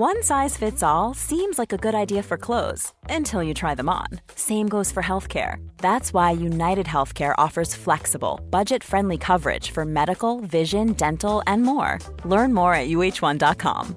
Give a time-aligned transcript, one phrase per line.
[0.00, 3.88] One size fits all seems like a good idea for clothes until you try them
[3.88, 4.06] on.
[4.34, 5.56] Same goes for healthcare.
[5.76, 11.98] That's why United Healthcare offers flexible, budget friendly coverage for medical, vision, dental, and more.
[12.24, 13.96] Learn more at uh1.com.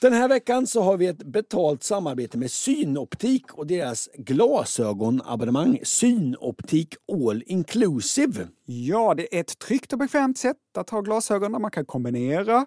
[0.00, 6.94] Den här veckan så har vi ett betalt samarbete med Synoptik och deras glasögonabonnemang Synoptik
[7.12, 8.48] All Inclusive.
[8.64, 12.66] Ja, det är ett tryggt och bekvämt sätt att ha glasögon där man kan kombinera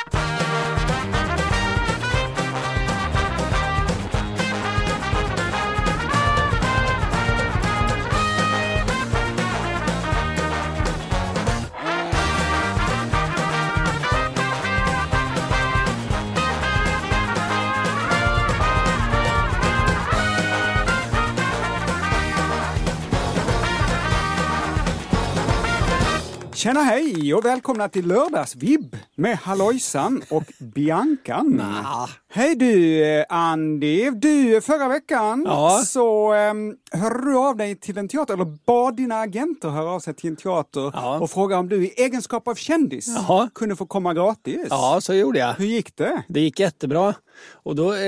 [26.61, 31.61] Tjena hej och välkomna till Lördagsvibb med Hallojsan och Biancan.
[32.33, 35.83] Hej du eh, Andy, du förra veckan Ja.
[35.87, 39.99] så um, hörde du av dig till en teater, eller bad dina agenter höra av
[39.99, 41.19] sig till en teater Ja.
[41.19, 43.49] och fråga om du i egenskap av kändis Jaha.
[43.55, 44.67] kunde få komma gratis.
[44.69, 45.53] Ja, så gjorde jag.
[45.53, 46.23] Hur gick det?
[46.27, 47.13] Det gick jättebra.
[47.51, 47.99] Och då eh,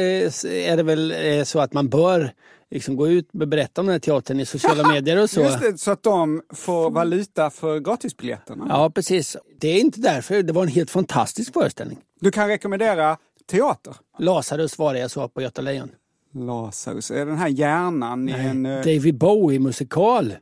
[0.46, 2.32] är det väl eh, så att man bör
[2.74, 5.42] liksom gå ut och berätta om den här teatern i sociala medier och så.
[5.42, 8.66] Just det, så att de får valuta för gratisbiljetterna.
[8.70, 9.38] Ja, precis.
[9.60, 10.44] Det är inte därför.
[10.44, 11.98] Det var en helt fantastisk föreställning.
[12.20, 13.18] Du kan rekommendera
[13.52, 13.96] teater.
[14.20, 15.90] Lazarus var det jag sa på Göta Lejon.
[16.34, 18.66] Lazarus, är den här hjärnan i en...
[18.66, 20.36] eh, David Bowie-musikal.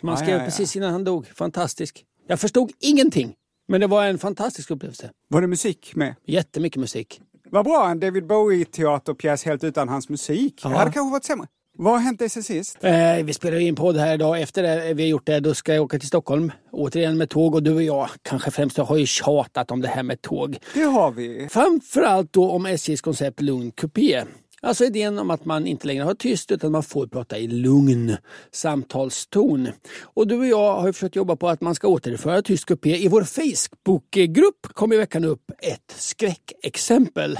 [0.00, 0.44] Som han Ja, skrev ja, ja.
[0.44, 1.26] precis innan han dog.
[1.34, 2.04] Fantastisk.
[2.26, 3.34] Jag förstod ingenting.
[3.68, 5.10] Men det var en fantastisk upplevelse.
[5.28, 6.14] Var det musik med?
[6.26, 7.20] Jättemycket musik.
[7.50, 10.60] Vad bra, en David Bowie-teaterpjäs helt utan hans musik.
[10.62, 11.46] Det hade kanske varit sämre.
[11.80, 12.78] Vad har hänt dig sen sist?
[12.80, 14.42] Eh, vi spelar in podd här idag.
[14.42, 16.52] Efter det vi har gjort det, då ska jag åka till Stockholm.
[16.72, 20.02] Återigen med tåg och du och jag, kanske främst, har ju tjatat om det här
[20.02, 20.58] med tåg.
[20.74, 21.48] Det har vi.
[21.50, 24.24] Framförallt då om SJs koncept Lugn Coupé.
[24.62, 28.16] Alltså idén om att man inte längre har tyst utan man får prata i lugn
[28.52, 29.68] samtalston.
[30.02, 32.96] Och du och jag har ju försökt jobba på att man ska återföra tyst kupé.
[32.96, 37.38] I vår Facebookgrupp kom i veckan upp ett skräckexempel.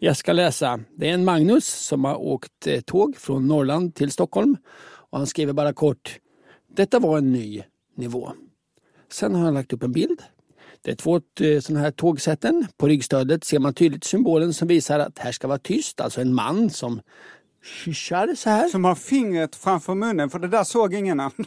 [0.00, 0.80] Jag ska läsa.
[0.96, 4.56] Det är en Magnus som har åkt eh, tåg från Norrland till Stockholm.
[5.10, 6.18] Och han skriver bara kort.
[6.76, 7.62] Detta var en ny
[7.96, 8.32] nivå.
[9.12, 10.22] Sen har han lagt upp en bild.
[10.82, 12.66] Det är två eh, sådana här tågsätten.
[12.76, 16.00] På ryggstödet ser man tydligt symbolen som visar att här ska vara tyst.
[16.00, 17.00] Alltså en man som
[17.84, 18.68] kyssar så här.
[18.68, 21.32] Som har fingret framför munnen, för det där såg ingen annan.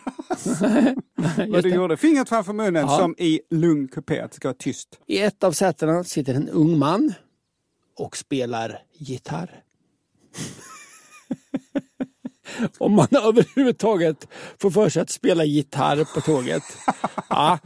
[1.47, 1.75] Vad du det.
[1.75, 1.97] gjorde.
[1.97, 2.97] Fingret framför munnen Ja.
[2.97, 4.99] som i lugn kupé, att det ska vara tyst.
[5.07, 7.13] I ett av sätena sitter en ung man
[7.97, 9.63] och spelar gitarr.
[12.77, 14.27] Om man överhuvudtaget
[14.61, 16.63] får för sig att spela gitarr på tåget.
[17.29, 17.59] Ja,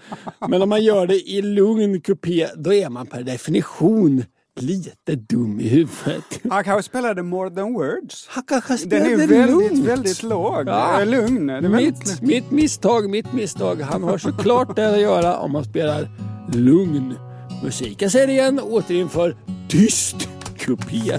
[0.47, 4.24] men om man gör det i lugn kupé, då är man per definition
[4.59, 6.24] lite dum i huvudet.
[6.50, 8.28] Han kanske spelade More than words.
[8.30, 9.86] Han kanske Den spelade är väldigt, lugnt.
[9.86, 10.68] väldigt låg.
[10.68, 11.03] Ja.
[11.06, 11.48] Lugn.
[11.48, 12.22] Det är väldigt...
[12.22, 13.81] Mitt, mitt misstag, mitt misstag.
[13.81, 16.09] Han har såklart det att göra om man spelar
[16.53, 17.16] lugn
[17.64, 18.02] musik.
[18.02, 19.36] Jag säger igen, återinför
[19.70, 20.16] tyst
[20.58, 21.18] kupé.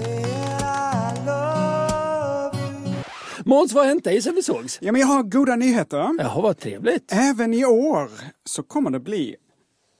[3.45, 4.77] Måns, vad har hänt dig sen vi sågs?
[4.81, 6.09] Ja, men jag har goda nyheter.
[6.19, 7.11] Jaha, vad trevligt.
[7.11, 8.09] Även i år
[8.45, 9.35] så kommer det bli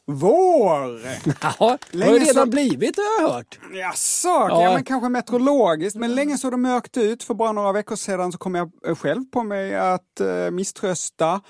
[0.05, 1.01] vår.
[1.41, 3.59] Jaha, det har ju redan så- blivit har jag hört.
[3.73, 4.71] Jaså, ja.
[4.73, 5.97] men kanske meteorologiskt.
[5.97, 7.23] Men länge såg det mörkt ut.
[7.23, 11.41] För bara några veckor sedan så kom jag eh, själv på mig att uh, misströsta.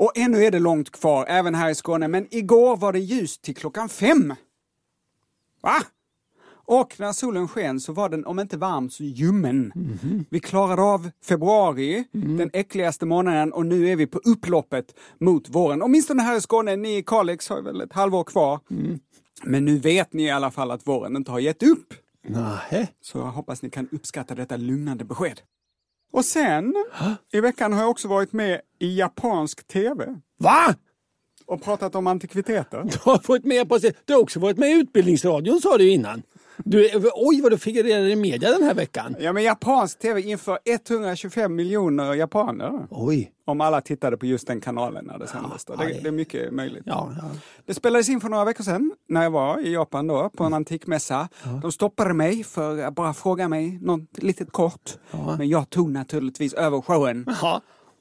[0.00, 2.08] Och ännu är det långt kvar, även här i Skåne.
[2.08, 4.34] Men igår var det ljust till klockan fem.
[5.62, 5.82] Va?
[6.50, 9.72] Och när solen sken så var den, om inte varm, så ljummen.
[10.30, 15.82] Vi klarade av februari, den äckligaste månaden, och nu är vi på upploppet mot våren.
[15.82, 18.60] Åtminstone här i Skåne, ni i Kalix har väl ett halvår kvar.
[19.44, 21.94] Men nu vet ni i alla fall att våren inte har gett upp.
[22.28, 22.92] Nej.
[23.00, 25.40] Så jag hoppas ni kan uppskatta detta lugnande besked.
[26.12, 26.74] Och sen,
[27.32, 30.20] i veckan har jag också varit med i japansk tv.
[30.38, 30.74] Va?
[31.46, 32.82] Och pratat om antikviteter.
[32.84, 36.22] Du har varit med på Du har också varit med i Utbildningsradion sa du innan.
[36.64, 39.16] Du, oj vad du figurerar i media den här veckan.
[39.20, 42.86] Ja men japansk tv inför 125 miljoner japaner.
[42.90, 43.32] Oj.
[43.44, 45.64] Om alla tittade på just den kanalen när det sändes.
[45.68, 46.82] Ja, det, det, är mycket möjligt.
[46.86, 47.30] Ja, ja.
[47.66, 50.54] Det spelades in för några veckor sedan när jag var i Japan då på en
[50.54, 51.28] antikmässa.
[51.62, 54.98] De stoppade mig för att bara fråga mig något litet kort.
[55.38, 57.26] Men jag tog naturligtvis över showen.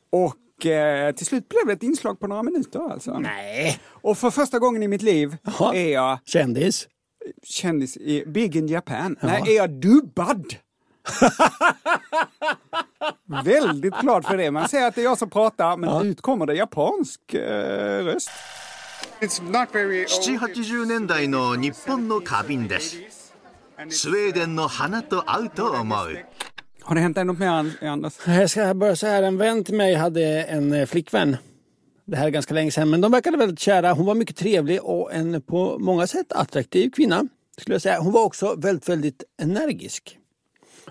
[0.10, 3.20] Och eh, till slut blev det ett inslag på några minuter alltså.
[3.20, 3.80] Nej!
[3.86, 5.38] Och för första gången i mitt liv
[5.74, 6.20] är jag...
[6.26, 6.88] Kändis?
[7.43, 9.17] kändis i Big in Japan.
[9.21, 9.27] Ja.
[9.27, 10.55] Nej, är jag dubbad?
[13.45, 14.51] Väldigt glad för det.
[14.51, 16.05] Man säger att det är jag som pratar, men ja.
[16.05, 18.31] ut kommer det japansk eh, röst.
[19.21, 22.97] 7、80年代の日本の花瓶です。
[23.89, 26.25] スウェーデンの花と合うと思う。
[26.83, 28.19] Har det hänt något mer, Anders?
[28.27, 29.23] Jag ska börja så här.
[29.23, 31.37] En vän till mig hade en eh, flickvän
[32.08, 33.94] det här är ganska länge sedan, men de verkade väldigt kära.
[33.94, 37.28] Hon var mycket trevlig och en på många sätt attraktiv kvinna.
[37.58, 38.00] Skulle jag säga.
[38.00, 40.18] Hon var också väldigt, väldigt energisk.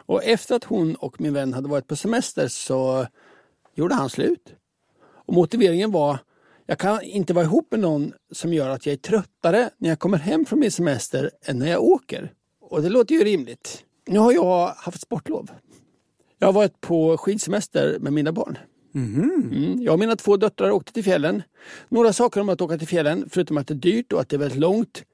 [0.06, 3.06] Och efter att hon och min vän hade varit på semester så
[3.74, 4.54] gjorde han slut.
[5.26, 6.18] Och motiveringen var,
[6.66, 9.98] jag kan inte vara ihop med någon som gör att jag är tröttare när jag
[9.98, 12.32] kommer hem från min semester än när jag åker.
[12.60, 13.84] Och det låter ju rimligt.
[14.06, 15.50] Nu har jag haft sportlov.
[16.38, 18.58] Jag har varit på skidsemester med mina barn.
[18.96, 19.50] Mm.
[19.52, 19.82] Mm.
[19.82, 21.42] Jag och mina två döttrar åkte till fjällen.
[21.88, 24.36] Några saker om att åka till fjällen, förutom att det är dyrt och att det
[24.36, 25.04] är väldigt långt.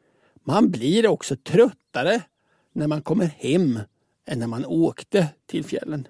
[0.44, 2.22] Man blir också tröttare
[2.72, 3.80] när man kommer hem
[4.26, 6.08] än när man åkte till fjällen.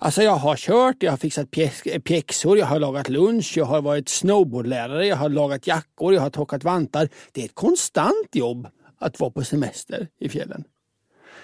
[0.00, 1.48] Alltså jag har kört, jag har fixat
[1.84, 6.20] eh, pjäxor, jag har lagat lunch, jag har varit snowboardlärare, jag har lagat jackor, jag
[6.20, 7.08] har torkat vantar.
[7.32, 8.68] Det är ett konstant jobb
[8.98, 10.64] att vara på semester i fjällen.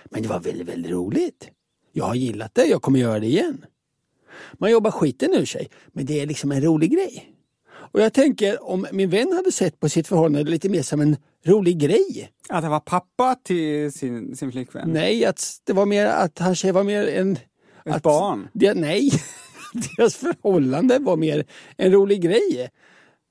[0.04, 1.50] Men det var väldigt, väldigt roligt.
[1.92, 3.64] Jag har gillat det, jag kommer göra det igen.
[4.52, 7.34] Man jobbar skiten ur sig, men det är liksom en rolig grej.
[7.94, 11.16] Och jag tänker om min vän hade sett på sitt förhållande lite mer som en
[11.44, 12.30] rolig grej.
[12.48, 14.90] Att han var pappa till sin, sin flickvän?
[14.90, 17.32] Nej, att det var mer att han tjej var mer en...
[17.84, 18.48] Ett att, barn?
[18.52, 19.10] Det, nej,
[19.96, 21.44] deras förhållande var mer
[21.76, 22.70] en rolig grej.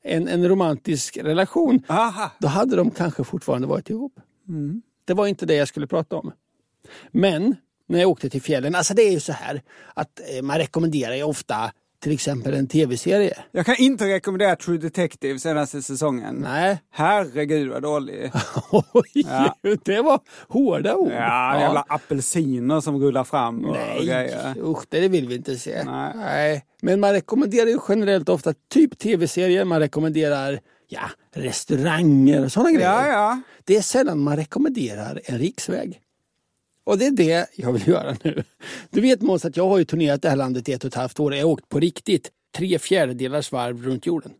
[0.03, 1.83] En, en romantisk relation.
[1.87, 2.31] Aha.
[2.39, 4.19] Då hade de kanske fortfarande varit ihop.
[4.47, 4.81] Mm.
[5.05, 6.31] Det var inte det jag skulle prata om.
[7.11, 7.55] Men
[7.93, 8.75] när jag åkte till fjällen.
[8.75, 9.61] Alltså det är ju så här
[9.93, 11.71] att eh, man rekommenderar ju ofta
[12.03, 13.37] till exempel en tv-serie.
[13.51, 16.35] Jag kan inte rekommendera True Detective senaste säsongen.
[16.35, 16.81] Nej.
[16.91, 18.31] Herregud vad dålig.
[18.71, 19.55] Oj, ja.
[19.85, 21.11] det var hårda ord.
[21.11, 24.55] Ja, jävla apelsiner som rullar fram och Nej, grejer.
[24.63, 25.83] usch, det vill vi inte se.
[25.83, 26.11] Nej.
[26.15, 26.65] Nej.
[26.81, 32.89] Men man rekommenderar ju generellt ofta typ tv-serier, man rekommenderar ja, restauranger och sådana grejer.
[32.89, 33.41] Ja, ja.
[33.63, 35.99] Det är sällan man rekommenderar en riksväg.
[36.83, 38.43] Och det är det jag vill göra nu.
[38.89, 40.95] Du vet Måns att jag har ju turnerat det här landet i ett och ett
[40.95, 41.35] halvt år.
[41.35, 44.31] Jag har åkt på riktigt tre fjärdedelars varv runt jorden.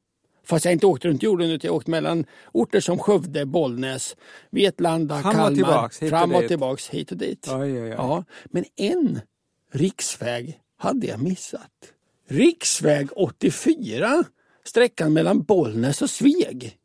[0.45, 4.16] Fast jag inte åkt runt jorden utan jag har åkt mellan orter som Skövde, Bollnäs,
[4.50, 5.50] Vetlanda, fram Kalmar.
[5.50, 7.48] Och tillbaks, fram och, och tillbaks, hit och dit.
[7.51, 7.90] Oj, oj, oj.
[7.90, 9.22] Ja, men en
[9.72, 11.72] riksväg hade jag missat.
[12.30, 14.24] Riksväg 84,
[14.66, 16.78] sträckan mellan Bollnäs och Sveg.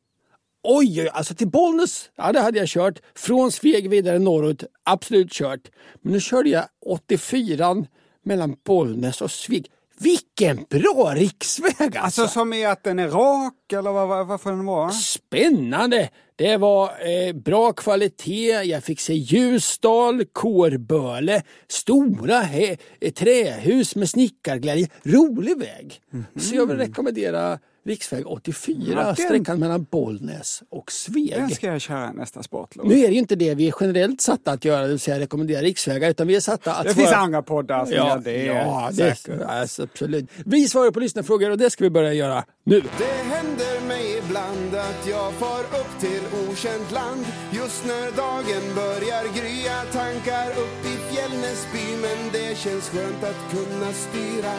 [0.62, 2.98] Oj, oj, alltså till Bollnäs, ja det hade jag kört.
[3.14, 5.70] Från Sveg vidare norrut, absolut kört.
[6.02, 7.86] Men nu körde jag 84
[8.24, 9.70] mellan Bollnäs och Sveg.
[10.00, 12.22] Vilken bra riksväg alltså!
[12.22, 14.90] Alltså som är att den är rak eller vad, vad, vad får den vara?
[14.90, 16.10] Spännande!
[16.36, 22.76] Det var eh, bra kvalitet, jag fick se Ljusdal, Kårböle, stora he,
[23.14, 24.88] trähus med snickarglädje.
[25.02, 26.00] Rolig väg!
[26.12, 26.40] Mm -hmm.
[26.40, 31.34] Så jag vill rekommendera riksväg 84, ja, sträckan mellan Bollnäs och Sveg.
[31.34, 32.86] Den ska jag köra nästa sportlov.
[32.86, 35.18] Nu är det ju inte det vi är generellt satta att göra, det vill säga
[35.20, 36.84] rekommendera riksvägar, utan vi är satta att...
[36.84, 38.44] Det finns andra poddar som ja, gör det.
[38.44, 40.30] Ja, det alltså, absolut.
[40.44, 42.80] Vi svarar på lyssnarfrågor och det ska vi börja göra nu.
[42.80, 49.24] Det händer mig ibland att jag far upp till okänt land Just när dagen börjar
[49.36, 54.52] grya tankar upp i Fjällnäsby Men det känns skönt att kunna styra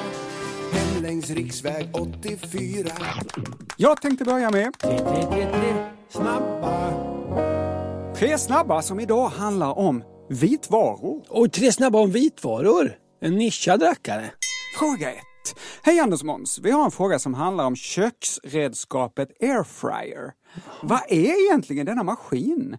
[0.72, 2.90] hem längs riksväg 84
[3.78, 4.74] Jag tänkte börja med
[6.10, 6.94] snabba.
[8.16, 11.24] Tre snabba som idag handlar om vitvaror.
[11.30, 12.92] Och tre snabba om vitvaror.
[13.22, 14.32] En nischad rackare.
[14.80, 15.18] Fråga 1.
[15.84, 16.60] Hej Anders Måns!
[16.64, 20.32] Vi har en fråga som handlar om köksredskapet airfryer.
[20.82, 22.78] Vad är egentligen denna maskin?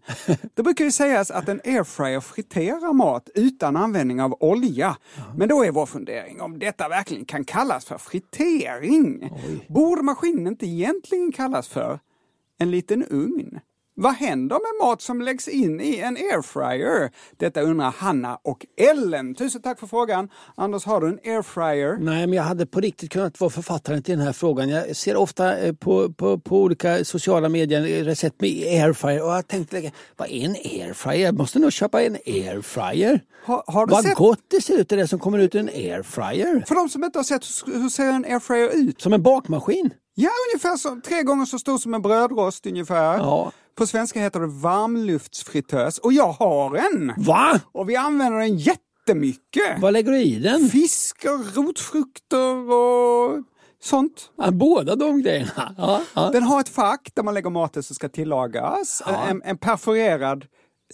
[0.55, 4.97] Det brukar ju sägas att en airfryer friterar mat utan användning av olja.
[5.37, 9.31] Men då är vår fundering om detta verkligen kan kallas för fritering.
[9.69, 12.01] Borde maskinen inte egentligen kallas för
[12.59, 13.61] en liten ugn?
[14.03, 17.11] Vad händer med mat som läggs in i en airfryer?
[17.37, 19.35] Detta undrar Hanna och Ellen.
[19.35, 20.29] Tusen tack för frågan.
[20.55, 21.97] Anders, har du en airfryer?
[22.01, 24.69] Nej, men jag hade på riktigt kunnat vara författaren till den här frågan.
[24.69, 29.49] Jag ser ofta eh, på, på, på olika sociala medier recept med airfryer och jag
[29.49, 31.25] tänkte, vad är en airfryer?
[31.25, 33.21] Jag måste nog köpa en airfryer.
[33.45, 34.15] Har, har vad sett?
[34.15, 36.65] gott det ser ut det som kommer ut ur en airfryer.
[36.69, 39.01] För de som inte har sett, hur ser en airfryer ut?
[39.01, 39.91] Som en bakmaskin.
[40.15, 43.19] Ja, ungefär så, tre gånger så stor som en brödrost ungefär.
[43.19, 43.53] Ja.
[43.81, 47.13] På svenska heter det varmluftsfritös och jag har en!
[47.17, 47.61] Va?
[47.73, 49.79] Och vi använder den jättemycket.
[49.81, 50.69] Vad lägger du i den?
[50.69, 53.43] Fisk och rotfrukter och
[53.83, 54.31] sånt.
[54.39, 55.75] Ja, båda de grejerna.
[55.79, 56.31] Ja, ja.
[56.31, 59.03] Den har ett fack där man lägger maten som ska tillagas.
[59.29, 60.45] En, en perforerad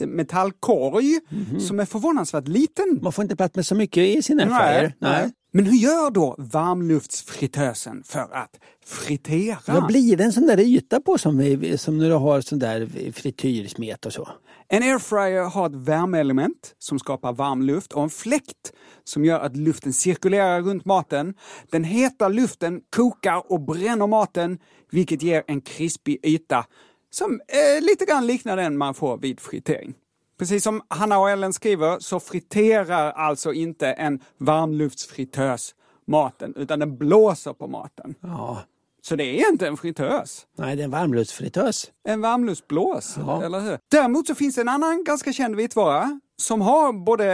[0.00, 1.60] metallkorg Mhm.
[1.60, 2.98] som är förvånansvärt liten.
[3.02, 4.94] Man får inte plats med så mycket i sin airfryer.
[4.98, 5.32] nej.
[5.56, 9.58] Men hur gör då varmluftsfritösen för att fritera?
[9.66, 12.58] Vad blir det en sån där yta på som, vi- som när du har sån
[12.58, 14.28] där frityrsmet och så?
[14.68, 18.72] En airfryer har ett värmeelement som skapar varm luft och en fläkt
[19.04, 21.34] som gör att luften cirkulerar runt maten.
[21.70, 24.58] Den heta luften kokar och bränner maten,
[24.90, 26.66] vilket ger en krispig yta
[27.10, 29.94] som eh, lite grann liknar den man får vid fritering.
[30.38, 35.74] Precis som Hanna och Ellen skriver så friterar alltså inte en varmluftsfritös
[36.06, 38.14] maten, utan den blåser på maten.
[38.20, 38.58] Ja.
[39.02, 40.46] Så det är inte en fritös.
[40.58, 41.90] Nej, det är en varmluftsfritös.
[42.08, 43.42] En varmluftsblås, Ja.
[43.44, 43.78] eller hur?
[43.90, 47.24] Däremot så finns en annan ganska känd vitvara som har både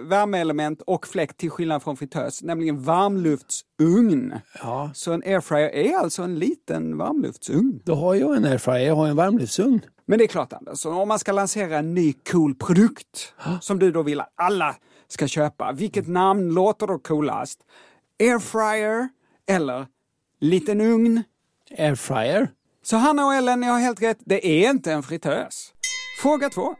[0.00, 4.34] värmeelement och fläkt till skillnad från fritös, nämligen varmluftsugn.
[4.62, 4.90] Ja.
[4.94, 7.80] Så en airfryer är alltså en liten varmluftsugn.
[7.84, 9.80] Då har jag en airfryer, jag har en varmluftsugn.
[10.12, 13.92] Men det är klart Anders, om man ska lansera en ny cool produkt som du
[13.92, 14.76] då vill att alla
[15.08, 17.60] ska köpa, vilket namn låter då coolast?
[18.20, 19.08] Airfryer
[19.48, 19.86] eller
[20.40, 21.22] liten ugn?
[21.78, 22.48] Airfryer?
[22.82, 24.18] Så Hanna och Ellen, ni har helt rätt.
[24.20, 25.72] Det är inte en fritös.
[26.22, 26.74] Fråga två.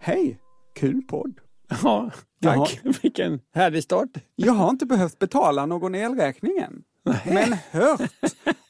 [0.00, 0.38] Hej,
[0.74, 1.40] kul podd.
[1.82, 2.10] Ja,
[2.42, 2.80] tack.
[3.02, 4.10] Vilken härlig start.
[4.36, 6.82] Jag har inte behövt betala någon elräkning än.
[7.24, 8.00] Men hört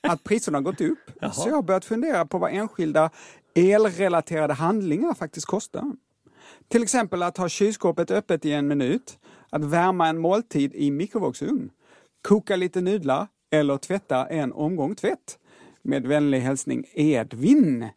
[0.00, 0.98] att priserna har gått upp.
[1.32, 3.10] Så jag har börjat fundera på vad enskilda
[3.58, 5.92] elrelaterade handlingar faktiskt kostar.
[6.68, 9.18] Till exempel att ha kylskåpet öppet i en minut,
[9.50, 11.70] att värma en måltid i mikrovågsugn,
[12.22, 15.38] koka lite nudlar eller tvätta en omgång tvätt.
[15.82, 17.88] Med vänlig hälsning Edvin.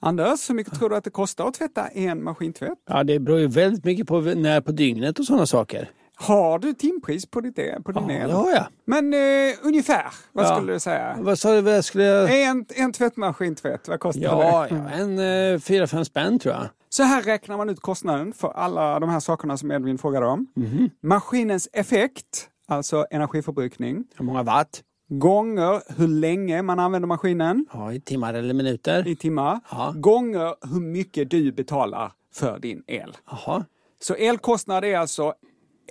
[0.00, 2.78] Anders, hur mycket tror du att det kostar att tvätta en maskintvätt?
[2.88, 5.90] Ja, det beror ju väldigt mycket på när på dygnet och sådana saker.
[6.22, 8.28] Har du timpris på, ditt, e- på din Ja, el?
[8.28, 8.64] det har jag.
[8.84, 10.56] Men eh, ungefär, vad Ja.
[10.56, 11.16] skulle du säga?
[11.20, 12.42] Vad sa du, vad skulle jag...
[12.42, 14.74] En, en tvättmaskintvätt, vad kostar Ja, det?
[14.74, 15.18] ja en
[15.54, 16.66] eh, fyra, fem spänn tror jag.
[16.88, 20.46] Så här räknar man ut kostnaden för alla de här sakerna som Edvin frågade om.
[20.56, 20.90] Mhm.
[21.02, 24.82] Maskinens effekt, alltså energiförbrukning, Hur många watt?
[25.08, 29.08] gånger hur länge man använder maskinen Ja, i timmar eller minuter.
[29.08, 29.92] i timmar, Ja.
[29.96, 33.16] gånger hur mycket du betalar för din el.
[33.30, 33.64] Jaha.
[34.00, 35.34] Så elkostnad är alltså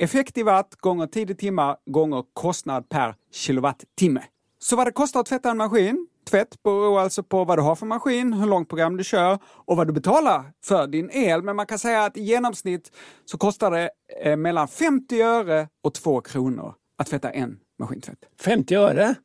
[0.02, 4.24] effekt i watt gånger tid i timmar gånger kostnad per kilowattimme.
[4.60, 7.76] Så vad det kostar att tvätta en maskin, tvätt beror alltså på vad du har
[7.76, 11.44] för maskin, hur långt program du kör och vad du betalar för din el.
[11.44, 12.92] Men man kan säga att i genomsnitt
[13.26, 13.90] så kostar det
[14.24, 18.20] eh, mellan 50 öre och 2 kronor att tvätta en maskintvätt.
[18.42, 19.16] 50 öre?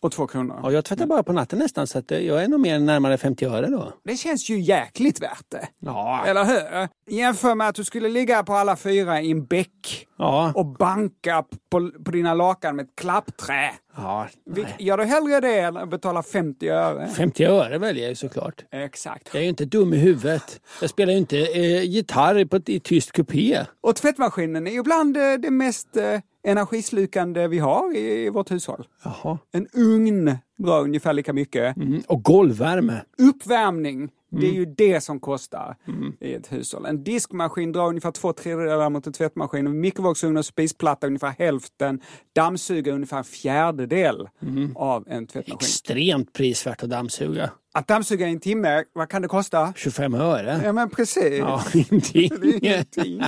[0.00, 0.60] Och 2 kronor.
[0.62, 3.44] Ja, jag tvättar bara på natten nästan så att jag är nog mer närmare 50
[3.46, 3.92] öre då.
[4.04, 5.68] Det känns ju jäkligt värt det.
[5.78, 6.24] Ja.
[6.26, 6.88] Eller hur?
[7.16, 10.52] Jämför med att du skulle ligga på alla fyra i en bäck Ja.
[10.54, 13.70] och banka på, på dina lakan med ett klappträ.
[13.96, 14.26] ja.
[14.50, 14.76] Vil- Nej.
[14.78, 17.08] Gör du hellre det än att betala 50 öre?
[17.08, 18.64] 50 öre väljer jag ju såklart.
[18.72, 19.28] Exakt.
[19.32, 20.60] Jag är ju inte dum i huvudet.
[20.80, 23.58] Jag spelar ju inte eh, gitarr på ett, i tyst kupé.
[23.80, 28.86] Och tvättmaskinen är ju bland eh, det mest eh, energislukande vi har i, vårt hushåll.
[29.04, 29.38] Jaha.
[29.52, 31.76] En ugn drar ungefär lika mycket.
[31.76, 32.02] Mm.
[32.08, 33.02] Och golvvärme.
[33.18, 35.76] Uppvärmning, det är ju det som kostar
[36.20, 36.86] i ett hushåll.
[36.86, 39.66] En diskmaskin drar ungefär två tredjedelar mot en tvättmaskin.
[39.66, 42.00] En mikrovågsugn och spisplatta ungefär hälften.
[42.34, 44.28] Dammsugare ungefär en fjärdedel
[44.74, 45.66] av en tvättmaskin.
[45.66, 47.50] Extremt prisvärt att dammsuga.
[47.76, 49.72] Att dammsuga i en timme, vad kan det kosta?
[49.76, 50.60] 25 öre.
[50.64, 51.38] Ja men precis.
[51.38, 52.30] Ja, ingenting.
[52.62, 53.22] Ingenting.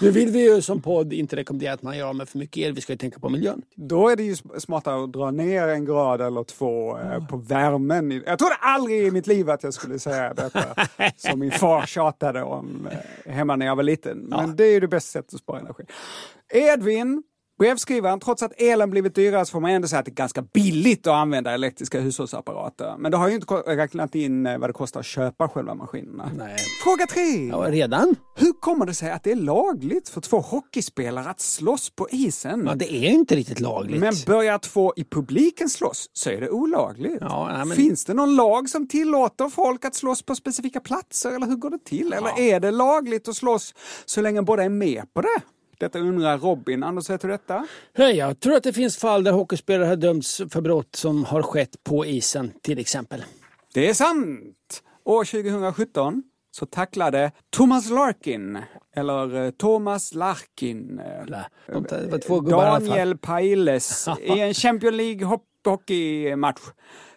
[0.00, 2.56] Nu vill vi ju som podd inte rekommendera att man gör av med för mycket
[2.56, 2.72] el.
[2.72, 3.62] Vi ska ju tänka på miljön.
[3.76, 7.36] Då är det ju sm- smartare att dra ner en grad eller två eh, på
[7.36, 8.22] värmen.
[8.26, 10.64] Jag trodde aldrig i mitt liv att jag skulle säga detta
[11.16, 12.88] som min far tjatade om
[13.24, 14.18] eh, hemma när jag var liten.
[14.18, 15.84] Men det är ju det bästa sättet att spara energi.
[16.54, 17.22] Edvin,
[17.58, 20.42] Brevskrivaren, trots att elen blivit dyrare så får man ändå säga att det är ganska
[20.42, 22.94] billigt att använda elektriska hushållsapparater.
[22.98, 26.30] Men det har ju inte räknat in eh, vad det kostar att köpa själva maskinerna.
[26.38, 26.56] Nej.
[26.84, 27.48] Fråga tre!
[27.48, 28.16] Ja, redan?
[28.36, 32.64] Hur kommer det sig att det är lagligt för två hockeyspelare att slåss på isen?
[32.66, 34.00] Ja, det är inte riktigt lagligt.
[34.00, 37.18] Men börjar två i publiken slåss så är det olagligt.
[37.20, 41.30] Ja, nej, men- Finns det någon lag som tillåter folk att slåss på specifika platser
[41.30, 42.12] eller hur går det till?
[42.12, 45.40] Eller är det lagligt att slåss så länge båda är med på det?
[45.78, 46.82] Detta undrar Robin.
[46.82, 47.66] Anders, vet du detta?
[47.98, 51.42] Nej, jag tror att det finns fall där hockeyspelare har dömts för brott som har
[51.42, 53.24] skett på isen till exempel.
[53.74, 54.82] Det är sant!
[55.04, 58.58] År 2017 så tacklade Thomas Larkin,
[58.96, 61.24] eller eh, Thomas Larkin, eh,
[62.20, 62.88] fall.
[62.88, 66.60] Daniel Pailes i en Champions League hockeymatch.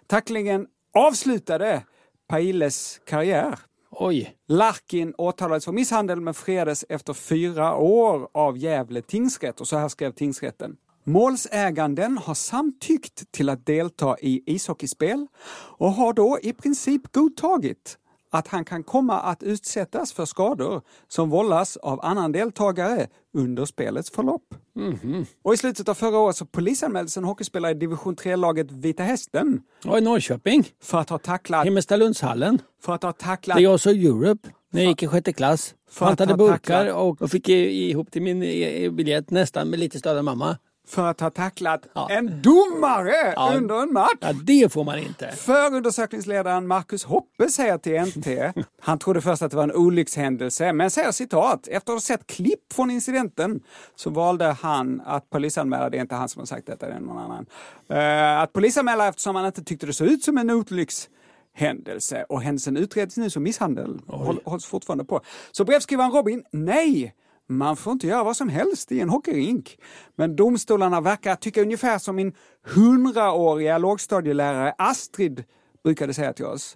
[0.08, 1.84] Tacklingen avslutade
[2.28, 3.60] Pailes karriär.
[3.92, 9.78] Oj, Larkin åtalades för misshandel men friades efter fyra år av Gävle tingsrätt och så
[9.78, 10.76] här skrev tingsrätten.
[11.04, 15.28] Målsäganden har samtyckt till att delta i ishockeyspel
[15.78, 17.98] och har då i princip godtagit
[18.32, 24.12] att han kan komma att utsättas för skador som vållas av annan deltagare under spelets
[24.12, 24.56] förlopp.
[25.44, 29.62] Och i slutet av förra året så polisanmäldes en hockeyspelare i division 3-laget Vita Hästen
[29.86, 32.62] och i Norrköping, för att ha tacklat, Himmelstalundshallen.
[32.82, 35.76] för att ha tacklat Det är jag så Europe när jag gick i sjätte klass.
[36.00, 37.22] Pantade burkar tacklat.
[37.22, 38.40] och, fick ihop till min
[38.96, 40.58] biljett nästan med lite större mamma.
[40.90, 42.08] För att ha tacklat Ja.
[42.10, 43.54] en domare Ja.
[43.56, 44.18] under en match.
[44.22, 45.32] Ja, det får man inte.
[45.32, 50.92] Förundersökningsledaren Marcus Hoppe säger till NT, han trodde först att det var en olyckshändelse, men
[50.92, 53.60] säger citat, efter att ha sett klipp från incidenten
[53.96, 57.00] så valde han att polisanmäla, det är inte han som har sagt detta, det är
[57.00, 57.46] någon annan,
[57.90, 62.78] Eh, att polisanmäla eftersom han inte tyckte det såg ut som en olyckshändelse och händelsen
[62.78, 65.22] utreds nu som misshandel, Håll, hålls fortfarande på.
[65.52, 67.14] Så brevskrivaren Robin, nej!
[67.52, 69.78] Man får inte göra vad som helst i en hockeyrink.
[70.16, 75.44] Men domstolarna verkar tycka ungefär som min hundraåriga lågstadielärare Astrid
[75.84, 76.76] brukade säga till oss.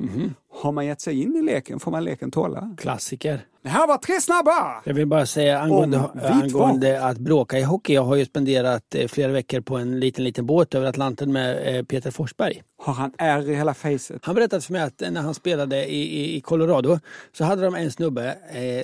[0.51, 2.75] Har man gett sig in i leken får man leken tåla.
[2.77, 3.45] Klassiker.
[3.63, 4.81] Det här var tre snabba!
[4.83, 7.93] Jag vill bara säga angående, angående att bråka i hockey.
[7.93, 11.77] Jag har ju spenderat eh, flera veckor på en liten, liten båt över Atlanten med
[11.77, 12.63] eh, Peter Forsberg.
[12.77, 14.19] Har han ärr i hela facet?
[14.22, 17.00] Han berättade för mig att när han spelade i, i, i Colorado
[17.31, 18.38] så hade de en snubbe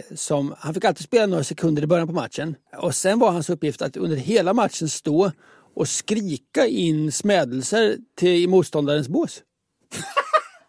[0.10, 2.56] som, som, han fick alltid spela några sekunder i början på matchen.
[2.78, 5.32] Och sen var hans uppgift att under hela matchen stå
[5.76, 9.42] och skrika in smädelser till i motståndarens bås.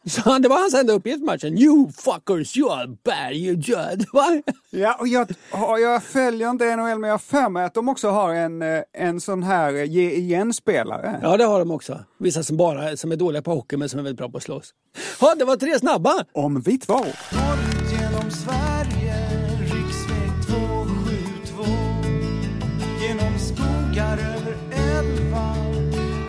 [0.07, 1.59] Så han, det var hans enda uppgift i matchen.
[1.59, 4.07] You fuckers, you are bad, you judge.
[4.13, 4.43] Va?
[4.71, 8.11] Ja, och jag, och jag följer inte NHL men jag för mig att de också
[8.11, 11.21] har en, eh, en sån här eh, ge igen-spelare.
[11.23, 12.05] Ja, det har de också.
[12.19, 14.43] Vissa som bara som är dåliga på hockey men som är väldigt bra på att
[14.43, 14.71] slåss.
[15.21, 16.25] Ja, det var tre snabba!
[16.33, 17.17] Om vitvaror.
[17.93, 19.15] Genom Sverige,
[19.61, 21.65] riksväg 272
[23.01, 24.57] Genom skogar över
[24.99, 25.65] älvar,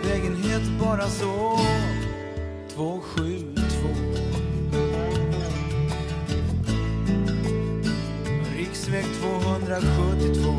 [0.08, 1.58] vägen heter bara så
[2.74, 3.52] 272
[8.56, 10.52] Riksväg 272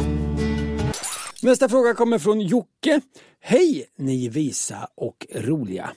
[1.41, 3.01] Nästa fråga kommer från Jocke.
[3.41, 5.91] Hej ni visa och roliga.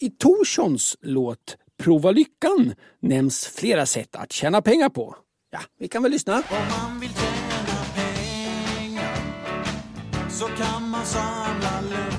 [0.00, 5.16] I Torssons låt Prova lyckan nämns flera sätt att tjäna pengar på.
[5.50, 6.42] Ja, vi kan väl lyssna.
[6.42, 6.74] Pengar
[10.30, 12.13] så kan man samla lugn.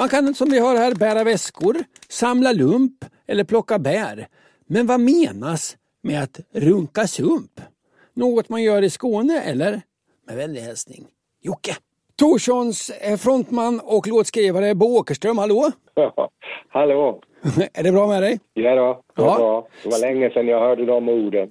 [0.00, 4.28] Man kan som vi hör här bära väskor, samla lump eller plocka bär.
[4.66, 7.60] Men vad menas med att runka sump?
[8.14, 9.82] Något man gör i Skåne eller?
[10.26, 11.06] Med vänlig hälsning
[11.42, 11.76] Jocke.
[12.20, 15.70] Torssons eh, frontman och låtskrivare Bo Åkerström, hallå?
[16.68, 17.20] Hallå!
[17.74, 18.38] är det bra med dig?
[18.54, 19.36] Ja då, det Ja.
[19.36, 19.68] bra.
[19.82, 21.48] Det var länge sedan jag hörde de orden.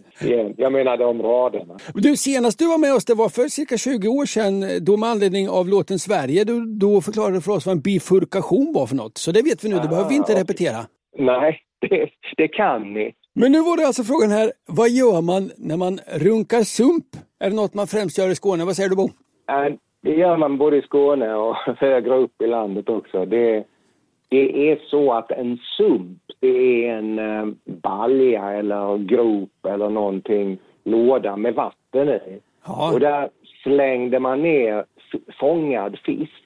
[0.58, 1.78] Jag menar de raderna.
[1.94, 5.10] Du, senast du var med oss, det var för cirka 20 år sedan, då med
[5.10, 8.96] anledning av låten Sverige, du, då förklarade du för oss vad en bifurkation var för
[8.96, 9.18] något.
[9.18, 10.42] Så det vet vi nu, det behöver vi inte okej.
[10.44, 10.78] repetera.
[11.18, 13.12] Nej, det, det kan ni.
[13.36, 17.06] Men nu var det alltså frågan här, vad gör man när man runkar sump?
[17.40, 18.66] Är det något man främst gör i Skåne?
[18.66, 19.04] Vad säger du Bo?
[19.04, 19.10] Äh,
[20.02, 23.26] Det gör man både i Skåne och högre upp i landet också.
[23.26, 23.64] Det,
[24.30, 30.58] det är så att en sump, det är en eh, balja eller grop eller någonting,
[30.84, 32.40] låda med vatten i.
[32.66, 32.94] Ja.
[32.94, 33.30] Och där
[33.64, 34.86] slängde man ner
[35.40, 36.44] fångad fisk.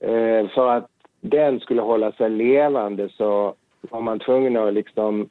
[0.00, 0.90] Eh, för att
[1.20, 3.54] den skulle hålla sig levande så
[3.90, 5.28] var man tvungen att liksom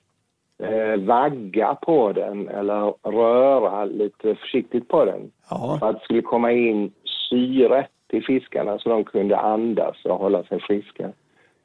[0.63, 5.31] eh, vagga på den eller röra lite försiktigt på den.
[5.49, 5.77] Ja.
[5.79, 6.91] För att det skulle komma in
[7.29, 11.11] syre till fiskarna så de kunde andas och hålla sig friska.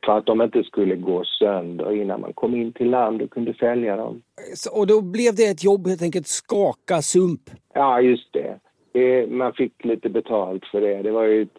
[0.05, 3.55] för att de inte skulle gå sönder innan man kom in till land och kunde
[3.55, 4.23] sälja dem.
[4.73, 7.41] Och då blev det ett jobb helt enkelt, skaka sump?
[7.75, 8.59] Ja, just det.
[8.93, 11.03] det man fick lite betalt för det.
[11.03, 11.59] Det var ju ett,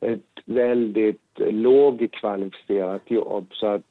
[0.00, 3.82] ett väldigt lågkvalificerat jobb så att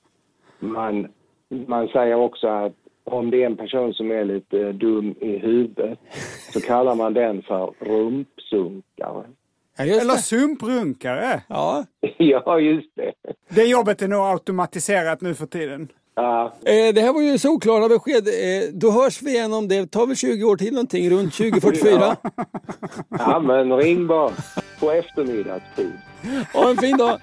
[0.60, 1.08] man,
[1.50, 6.00] man säger också att om det är en person som är lite dum i huvudet
[6.54, 9.24] så kallar man den för rumpsunkare.
[9.86, 11.42] Ja, Eller sumprunkare.
[11.48, 11.86] Ja.
[12.18, 13.14] ja, just det.
[13.50, 15.88] Det jobbet är nog automatiserat nu för tiden.
[16.16, 16.54] Ja.
[16.66, 18.28] Eh, det här var ju solklara besked.
[18.28, 19.92] Eh, då hörs vi igen om det.
[19.92, 21.92] tar väl 20 år till någonting, runt 2044.
[22.24, 22.32] ja.
[23.10, 24.32] ja, men ring bara
[24.80, 25.92] på eftermiddagstid.
[26.54, 27.20] Ha en fin dag.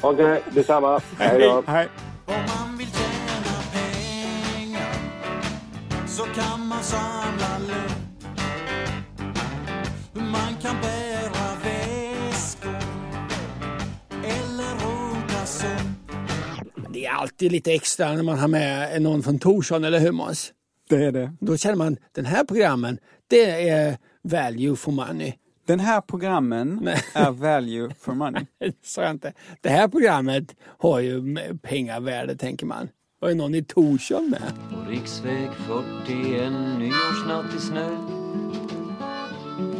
[0.00, 1.00] Okej, okay, detsamma.
[1.18, 1.62] Hej då.
[1.66, 1.88] Hej.
[2.26, 4.92] Om man vill tjäna pengar
[6.06, 7.91] så kan man samla lugn.
[17.02, 20.52] Det är alltid lite extra när man har med någon från Torsson, eller hur Måns?
[20.88, 21.32] Det är det.
[21.40, 25.34] Då känner man, den här programmen, det är value for money.
[25.66, 27.02] Den här programmen Nej.
[27.14, 28.46] är value for money.
[28.96, 29.32] jag inte.
[29.60, 32.88] Det här programmet har ju pengavärde, tänker man.
[33.20, 34.52] Var det någon i Torsson med?
[34.70, 35.50] På riksväg
[36.06, 37.88] 41, nyårsnatt i snö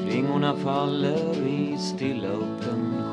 [0.09, 3.12] Ringorna faller i stilla öppen sjö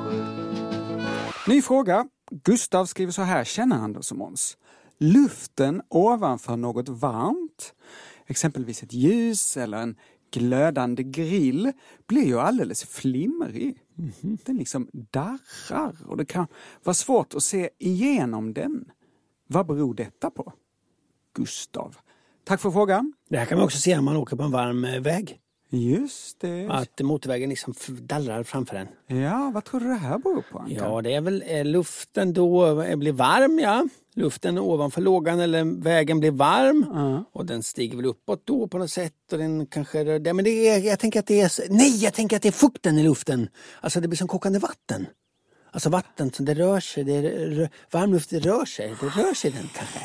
[1.48, 2.08] Ny fråga.
[2.32, 4.58] Gustav skriver så här, känner han det som Måns?
[4.98, 7.74] Luften ovanför något varmt,
[8.28, 9.96] exempelvis ett ljus eller en
[10.32, 11.72] glödande grill
[12.08, 13.78] blir ju alldeles flimrig.
[13.98, 14.38] Mm.
[14.46, 16.48] Den liksom darrar och det kan
[16.84, 18.92] vara svårt att se igenom den.
[19.48, 20.54] Vad beror detta på?
[21.34, 21.98] Gustav.
[22.44, 23.14] Tack för frågan.
[23.30, 25.40] Det här kan man också se när man åker på en varm eh, väg.
[25.72, 26.68] Just det.
[26.70, 29.18] Att motorvägen liksom dallrar framför en.
[29.22, 30.60] Ja, vad tror du det här beror på?
[30.60, 30.74] Anka?
[30.74, 33.88] Ja, det är väl eh, luften då eh, blir varm, ja.
[34.16, 37.22] Luften ovanför lågan eller vägen blir varm uh.
[37.32, 39.14] och den stiger väl uppåt då på något sätt.
[39.32, 42.36] Och den kanske, det, men det är, jag tänker att det är, nej, jag tänker
[42.36, 43.50] att det är fukten i luften.
[43.82, 45.06] Alltså det blir som kokande vatten.
[45.72, 50.00] Alltså vatten det rör sig, det rör, varmluft det rör sig, det rör sig kanske.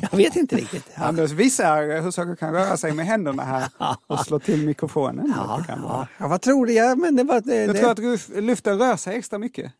[0.10, 0.90] jag vet inte riktigt.
[0.96, 1.04] Ja.
[1.04, 3.68] Anders visar hur saker kan röra sig med händerna här
[4.06, 5.32] och slå till mikrofonen.
[5.36, 6.06] Ja, ja.
[6.18, 6.72] ja vad tror du?
[6.72, 9.72] Ja, men det var, det, jag tror att luften rör sig extra mycket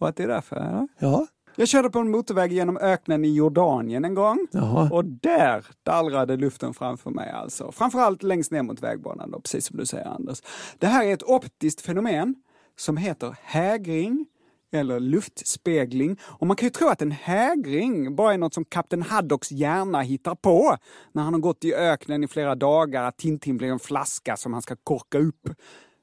[0.00, 0.56] och att det är därför.
[0.56, 0.88] Eller?
[0.98, 1.26] Ja.
[1.58, 4.88] Jag körde på en motorväg genom öknen i Jordanien en gång Jaha.
[4.92, 7.72] och där dallrade luften framför mig alltså.
[7.72, 10.42] Framförallt längst ner mot vägbanan då, precis som du säger Anders.
[10.78, 12.34] Det här är ett optiskt fenomen
[12.76, 14.26] som heter hägring
[14.72, 16.18] eller luftspegling.
[16.22, 20.00] Och man kan ju tro att en hägring bara är något som kapten Haddocks hjärna
[20.00, 20.76] hittar på
[21.12, 24.52] när han har gått i öknen i flera dagar, att Tintin blir en flaska som
[24.52, 25.48] han ska korka upp.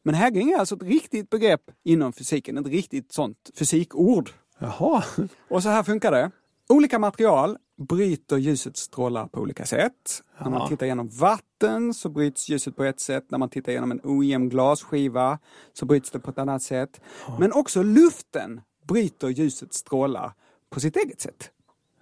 [0.04, 4.30] Men hägring är alltså ett riktigt begrepp inom fysiken, ett riktigt sånt fysikord.
[4.60, 5.04] Jaha.
[5.50, 6.32] Och så här funkar det.
[6.70, 10.24] Olika material bryter ljusets strålar på olika sätt.
[10.38, 10.44] Ja.
[10.44, 13.26] När man tittar genom vatten så bryts ljuset på ett sätt.
[13.30, 15.40] När man tittar genom en ojämn glasskiva
[15.74, 17.02] så bryts det på ett annat sätt.
[17.28, 17.38] Ja.
[17.40, 20.34] Men också luften bryter ljusets strålar
[20.70, 21.52] på sitt eget sätt.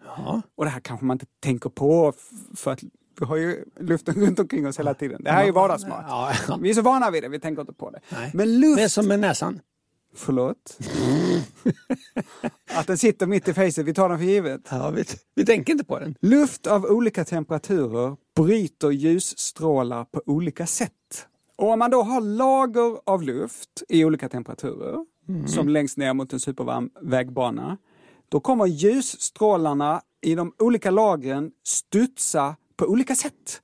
[0.05, 0.41] Ja.
[0.55, 2.13] Och det här kanske man inte tänker på
[2.55, 2.83] för att
[3.19, 5.23] vi har ju luften runt omkring oss hela tiden.
[5.23, 6.35] Det här är ju vardagsmat.
[6.61, 7.99] Vi är så vana vid det, vi tänker inte på det.
[8.09, 8.31] Nej.
[8.33, 8.77] Men luft...
[8.77, 9.59] Det är som med näsan.
[10.13, 10.77] Förlåt?
[12.73, 14.61] att den sitter mitt i facet, vi tar den för givet.
[14.71, 15.03] Ja, vi,
[15.35, 16.15] vi tänker inte på den.
[16.21, 21.27] Luft av olika temperaturer bryter ljusstrålar på olika sätt.
[21.55, 25.47] Och om man då har lager av luft i olika temperaturer, mm.
[25.47, 27.77] som längst ner mot en supervarm vägbana,
[28.29, 33.61] då kommer ljusstrålarna i de olika lagren studsa på olika sätt.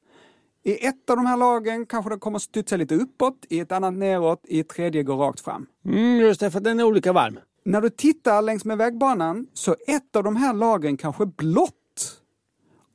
[0.67, 3.93] I ett av de här lagen kanske det kommer studsa lite uppåt, i ett annat
[3.93, 5.67] neråt, i ett tredje går rakt fram.
[5.85, 7.39] Mm, just det, för den är olika varm.
[7.65, 11.73] När du tittar längs med vägbanan så är ett av de här lagren kanske blått.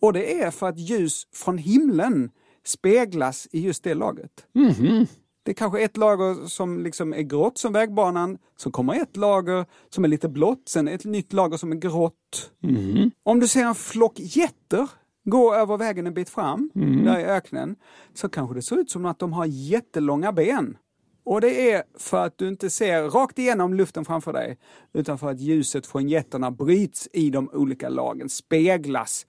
[0.00, 2.30] Och det är för att ljus från himlen
[2.64, 4.46] speglas i just det lagret.
[4.54, 5.06] Mm.
[5.42, 9.66] Det är kanske ett lager som liksom är grått som vägbanan, så kommer ett lager
[9.90, 12.50] som är lite blått, sen ett nytt lager som är grått.
[12.62, 13.10] Mm.
[13.22, 14.88] Om du ser en flock getter
[15.24, 17.04] gå över vägen en bit fram, mm.
[17.04, 17.76] där i öknen,
[18.14, 20.76] så kanske det ser ut som att de har jättelånga ben.
[21.24, 24.58] Och det är för att du inte ser rakt igenom luften framför dig,
[24.92, 29.26] utan för att ljuset från getterna bryts i de olika lagen, speglas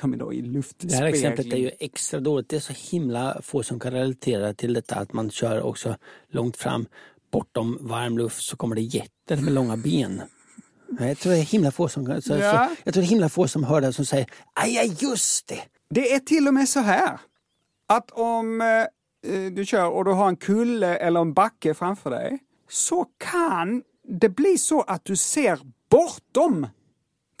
[0.00, 0.98] som i luftspegling.
[0.98, 2.48] Det här exemplet är ju extra dåligt.
[2.48, 5.96] Det är så himla få som kan relatera till detta att man kör också
[6.28, 6.86] långt fram
[7.30, 10.22] bortom varm luft så kommer det getter med långa ben.
[11.00, 12.68] Jag tror det är himla få som, så, ja.
[12.68, 15.62] så, jag tror det himla få som hör det som säger aj, aj, just det.
[15.90, 17.18] Det är till och med så här
[17.86, 22.38] att om eh, du kör och du har en kulle eller en backe framför dig
[22.68, 25.58] så kan det bli så att du ser
[25.90, 26.66] bortom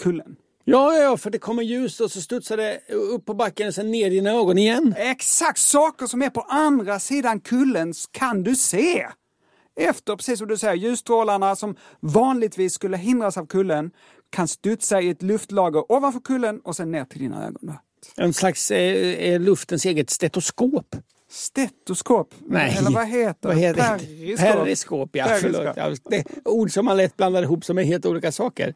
[0.02, 0.36] kullen.
[0.64, 3.90] Ja, ja, för det kommer ljus och så studsar det upp på backen och sen
[3.90, 4.94] ner i dina ögon igen.
[4.98, 9.06] Exakt, saker som är på andra sidan kullen kan du se.
[9.76, 13.90] Efter, precis som du säger, ljusstrålarna som vanligtvis skulle hindras av kullen
[14.30, 17.72] kan studsa i ett luftlager ovanför kullen och sen ner till dina ögon.
[18.16, 18.96] En slags eh,
[19.32, 20.96] eh, luftens eget stetoskop.
[21.32, 22.34] Stetoskop?
[22.46, 22.76] Nej.
[22.78, 23.98] Eller vad heter vad heter?
[24.36, 24.36] Periskop?
[24.36, 25.24] Periskop, ja.
[25.26, 26.12] Periskop.
[26.12, 26.24] Förlåt.
[26.44, 28.74] Det ord som man lätt blandar ihop som är helt olika saker.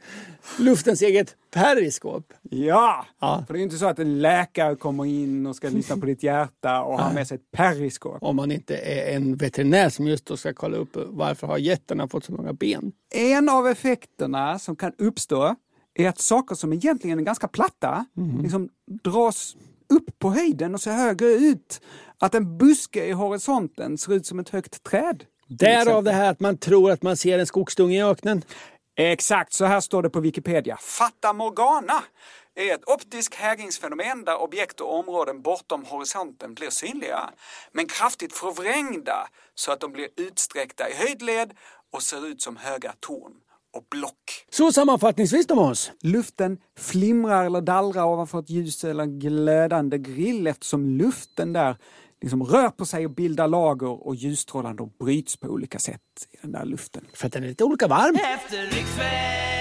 [0.58, 2.32] Luftens eget periskop.
[2.42, 3.44] Ja, Ja.
[3.46, 6.06] för det är ju inte så att en läkare kommer in och ska lyssna på
[6.06, 8.18] ditt hjärta och har med sig ett periskop.
[8.20, 12.08] Om man inte är en veterinär som just då ska kolla upp varför har getterna
[12.08, 12.92] fått så många ben.
[13.14, 15.54] En av effekterna som kan uppstå
[15.94, 18.06] är att saker som egentligen är ganska platta
[18.42, 18.68] liksom
[19.02, 19.56] dras
[19.88, 21.81] upp på höjden och ser högre ut.
[22.18, 25.25] Att en buske i horisonten ser ut som ett högt träd.
[25.49, 28.42] Därav det här att man tror att man ser en skogsdunge i öknen.
[28.96, 30.77] Exakt, så här står det på Wikipedia.
[30.77, 32.03] Fata Morgana
[32.55, 37.31] är ett optiskt hägringsfenomen där objekt och områden bortom horisonten blir synliga,
[37.72, 41.53] men kraftigt förvrängda så att de blir utsträckta i höjdled
[41.92, 43.33] och ser ut som höga torn
[43.76, 44.46] och block.
[44.50, 45.92] Så sammanfattningsvis Måns.
[46.02, 51.76] Luften flimrar eller dallrar ovanför ett ljus eller glödande grill eftersom luften där
[52.22, 56.36] liksom rör på sig och bildar lager och ljusstrålarna då bryts på olika sätt i
[56.42, 57.04] den där luften.
[57.12, 58.14] För att den är lite olika varm.
[58.14, 59.56] Efter riksväg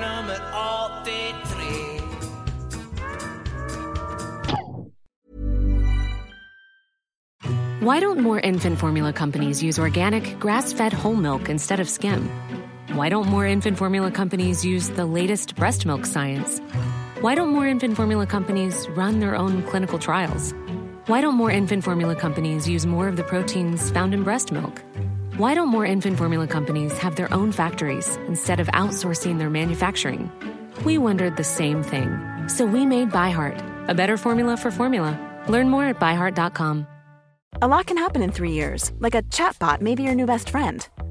[0.00, 0.38] nummer
[1.02, 1.92] 83
[7.82, 12.51] Why don't more infant formula companies use organic, grass fed whole milk instead of skim?
[12.90, 16.58] Why don't more infant formula companies use the latest breast milk science?
[17.20, 20.52] Why don't more infant formula companies run their own clinical trials?
[21.06, 24.82] Why don't more infant formula companies use more of the proteins found in breast milk?
[25.36, 30.30] Why don't more infant formula companies have their own factories instead of outsourcing their manufacturing?
[30.84, 32.10] We wondered the same thing.
[32.48, 35.18] So we made ByHeart, a better formula for formula.
[35.48, 36.86] Learn more at byheart.com.
[37.60, 40.50] A lot can happen in three years, like a chatbot may be your new best
[40.50, 40.88] friend.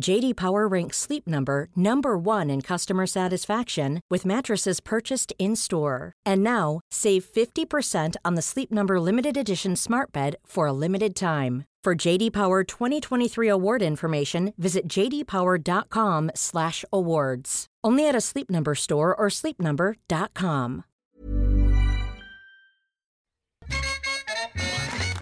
[0.00, 6.14] JD Power ranks Sleep Number number 1 in customer satisfaction with mattresses purchased in-store.
[6.24, 11.14] And now, save 50% on the Sleep Number limited edition Smart Bed for a limited
[11.14, 11.64] time.
[11.84, 17.66] For JD Power 2023 award information, visit jdpower.com/awards.
[17.84, 20.82] Only at a Sleep Number store or sleepnumber.com.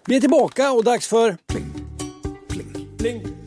[0.07, 1.37] Vi är tillbaka och dags för...
[1.49, 1.73] Pling,
[2.49, 2.97] Pling.
[2.99, 3.40] pling,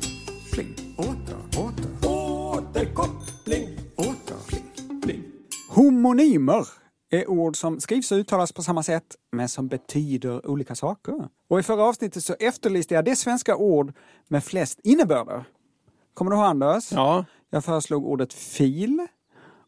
[5.76, 6.68] Homonymer
[7.12, 11.30] är ord som skrivs och uttalas på samma sätt, men som betyder olika saker.
[11.48, 13.94] Och i förra avsnittet så efterlyste jag det svenska ord
[14.28, 15.44] med flest innebörder.
[16.14, 16.92] Kommer du ihåg Anders?
[16.92, 17.26] Ja.
[17.50, 19.08] Jag föreslog ordet fil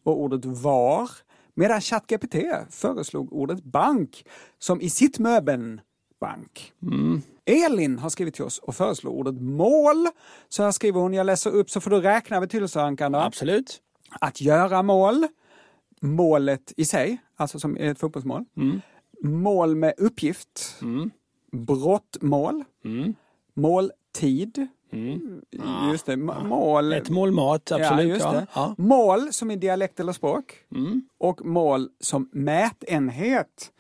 [0.04, 1.10] och ordet var,
[1.54, 2.36] medan ChatGPT
[2.70, 4.26] föreslog ordet bank,
[4.60, 5.82] som i sitt möbeln
[6.20, 6.74] bank.
[7.46, 10.08] Elin har skrivit till oss och föreslår ordet mål.
[10.50, 13.20] Så här skriver hon, jag läser upp så får du räkna betydelseankan då.
[13.20, 13.82] Absolut.
[14.20, 15.28] Att göra mål,
[16.06, 18.46] målet i sig, alltså som ett fotbollsmål.
[19.24, 20.78] Mål med uppgift,
[21.52, 22.64] brottmål,
[23.54, 24.68] måltid,
[25.92, 26.94] just det, m- mål.
[26.94, 28.20] Ett mål mat, absolut.
[28.22, 28.46] Ja.
[28.56, 28.76] Ja.
[28.78, 30.54] Mål som i dialekt eller språk
[31.18, 33.72] och mål som mätenhet.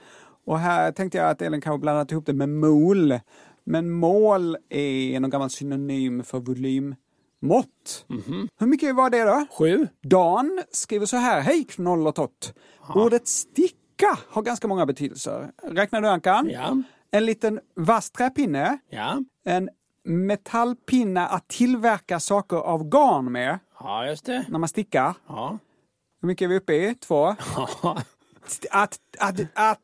[0.46, 3.20] Och här tänkte jag att Elin kanske blandat ihop det med mol.
[3.64, 6.40] Men mål är någon gammal synonym för
[7.48, 8.06] volymmått.
[8.60, 9.46] Hur mycket var det då?
[9.58, 9.88] Sju.
[10.02, 12.54] Dan skriver så här, hej knoll och tott.
[12.96, 15.52] Ordet sticka har ganska många betydelser.
[15.64, 16.50] Räknar du Ankan?
[16.50, 16.78] Ja.
[17.12, 19.18] En liten vass träpinne, Ja.
[19.46, 19.70] en
[20.04, 24.46] metallpinne att tillverka saker av garn med Ja, just det.
[24.50, 25.14] när man stickar.
[25.28, 25.58] Ja.
[26.22, 26.96] Hur mycket är vi uppe i?
[26.96, 27.36] Två.
[27.56, 27.98] Ja.
[28.72, 29.80] Att, att, att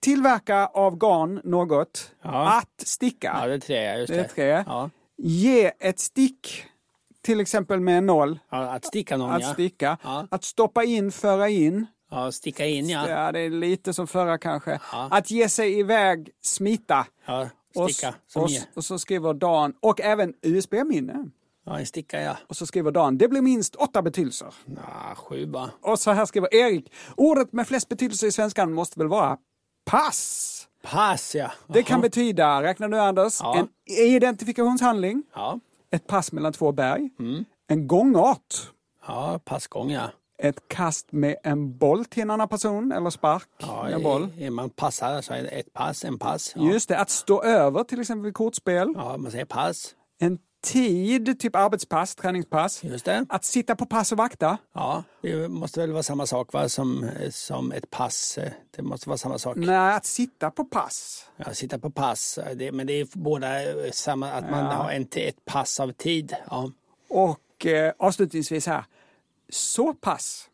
[0.00, 2.12] tillverka av garn något.
[2.22, 2.58] Ja.
[2.58, 3.36] Att sticka.
[3.40, 3.96] Ja, det är tre.
[3.98, 4.64] Just Det är tre.
[4.66, 4.90] Ja.
[5.16, 6.64] Ge ett stick,
[7.24, 8.38] till exempel med en nål.
[8.50, 9.52] Ja, att sticka någon, Att ja.
[9.52, 9.98] sticka.
[10.02, 10.26] Ja.
[10.30, 11.86] Att stoppa in, föra in.
[12.10, 13.08] Ja, sticka in, ja.
[13.08, 14.80] Ja, det är lite som förra kanske.
[14.92, 15.08] Ja.
[15.10, 17.06] Att ge sig iväg, smita.
[17.26, 18.14] Ja, Och, sticka.
[18.34, 21.24] och, s- och så skriver Dan, och även USB-minne.
[21.66, 22.36] Ja, en sticka ja.
[22.48, 24.54] Och så skriver Dan, det blir minst åtta betydelser.
[24.66, 25.70] Ja, sju bara.
[25.82, 29.38] Och så här skriver Erik, ordet med flest betydelser i svenskan måste väl vara
[29.90, 30.68] pass?
[30.82, 31.50] Pass ja.
[31.66, 33.56] Det kan betyda, räkna nu Anders, Ja.
[33.58, 33.68] en
[34.38, 35.58] identifikationshandling, Ja,
[35.94, 37.44] ett pass mellan två berg, Mm.
[37.68, 38.54] en gångart,
[39.06, 40.10] ja passgång ja.
[40.38, 44.28] ett kast med en boll till en annan person eller spark ja en boll.
[44.38, 46.52] Är man passar så är det ett pass, en pass.
[46.56, 46.62] Ja.
[46.72, 48.92] Just det, att stå över till exempel vid kortspel.
[48.96, 49.94] ja, man säger pass.
[50.20, 52.84] En tid, typ arbetspass, träningspass.
[52.84, 53.26] Just det.
[53.28, 54.58] Att sitta på pass och vakta.
[54.72, 56.68] Ja, det måste väl vara samma sak va?
[56.68, 58.38] Som, som ett pass.
[58.38, 59.56] eh, Det måste vara samma sak.
[59.56, 61.26] Nej, att sitta på pass.
[61.36, 62.38] Ja, sitta på pass.
[62.38, 65.92] eh, Det, men det är båda eh, samma, att man har en, ett pass av
[65.92, 66.36] tid.
[66.50, 66.70] Ja.
[67.08, 68.84] Och eh, avslutningsvis här,
[69.48, 70.48] så pass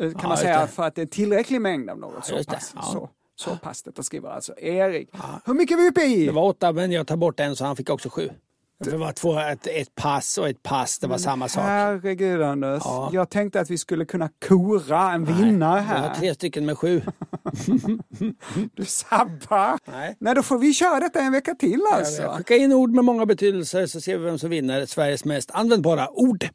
[0.00, 2.24] eh, kan man just säga för att det är en tillräcklig mängd av något.
[2.26, 2.72] Så pass.
[2.76, 2.82] Ja.
[2.82, 5.08] Så, så pass, detta skriver alltså Erik.
[5.44, 6.26] Hur mycket är vi uppe i?
[6.26, 8.30] Det var åtta, men jag tar bort en så han fick också sju.
[8.84, 11.62] Det var två, ett, ett pass och ett pass, det var samma sak.
[11.64, 13.10] Herregud Anders, Ja.
[13.12, 16.14] jag tänkte att vi skulle kunna kora en vinnare Jag har här.
[16.14, 17.02] tre stycken med sju.
[18.74, 19.78] Du sabbar.
[19.92, 20.16] Nej.
[20.20, 22.22] Nej, då får vi köra detta en vecka till alltså.
[22.22, 26.10] skickar in ord med många betydelser så ser vi vem som vinner Sveriges mest användbara
[26.10, 26.48] ord.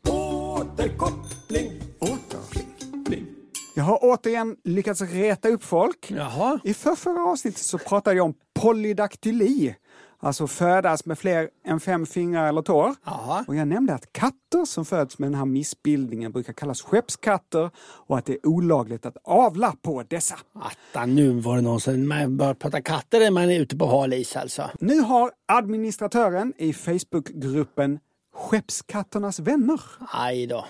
[3.76, 6.12] Jag har återigen lyckats reta upp folk.
[6.12, 6.60] Jaha.
[6.64, 9.76] I förrförra avsnittet så pratade jag om polydaktyli.
[10.20, 12.96] Alltså födas med fler än fem fingrar eller tår.
[13.06, 13.46] Jaha.
[13.48, 18.18] Och jag nämnde att katter som föds med den här missbildningen brukar kallas skeppskatter och
[18.18, 20.36] att det är olagligt att avla på dessa.
[20.54, 24.14] Atta, nu var det någon som man börjar prata katter är man ute på hal
[24.14, 24.70] is alltså.
[24.80, 28.00] Nu har administratören i Facebookgruppen
[28.36, 29.82] Skeppskatternas vänner
[30.14, 30.66] Aj då.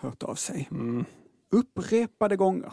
[0.00, 0.68] hört av sig.
[1.52, 2.72] Upprepade gånger.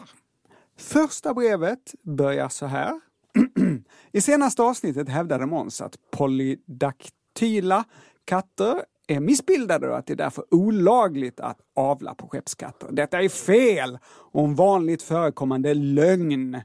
[0.78, 3.00] Första brevet börjar så här.
[4.12, 7.84] I senaste avsnittet hävdade Måns att polydaktyla
[8.24, 12.88] katter är missbildade och att det är därför olagligt att avla på skeppskatter.
[12.92, 16.60] Detta är fel och en vanligt förekommande lögn.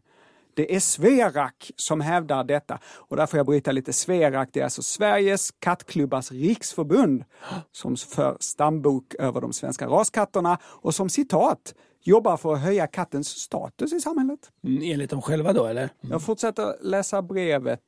[0.55, 3.93] Det är Sverak som hävdar detta och där får jag bryta lite.
[3.93, 7.23] Sverak det är alltså Sveriges kattklubbars riksförbund
[7.71, 11.73] som för stambok över de svenska raskatterna och som citat
[12.07, 14.39] jobbar för att höja kattens status i samhället.
[14.63, 15.89] Mm, Enligt dem själva då eller?
[16.01, 17.79] Jag fortsätter läsa brevet.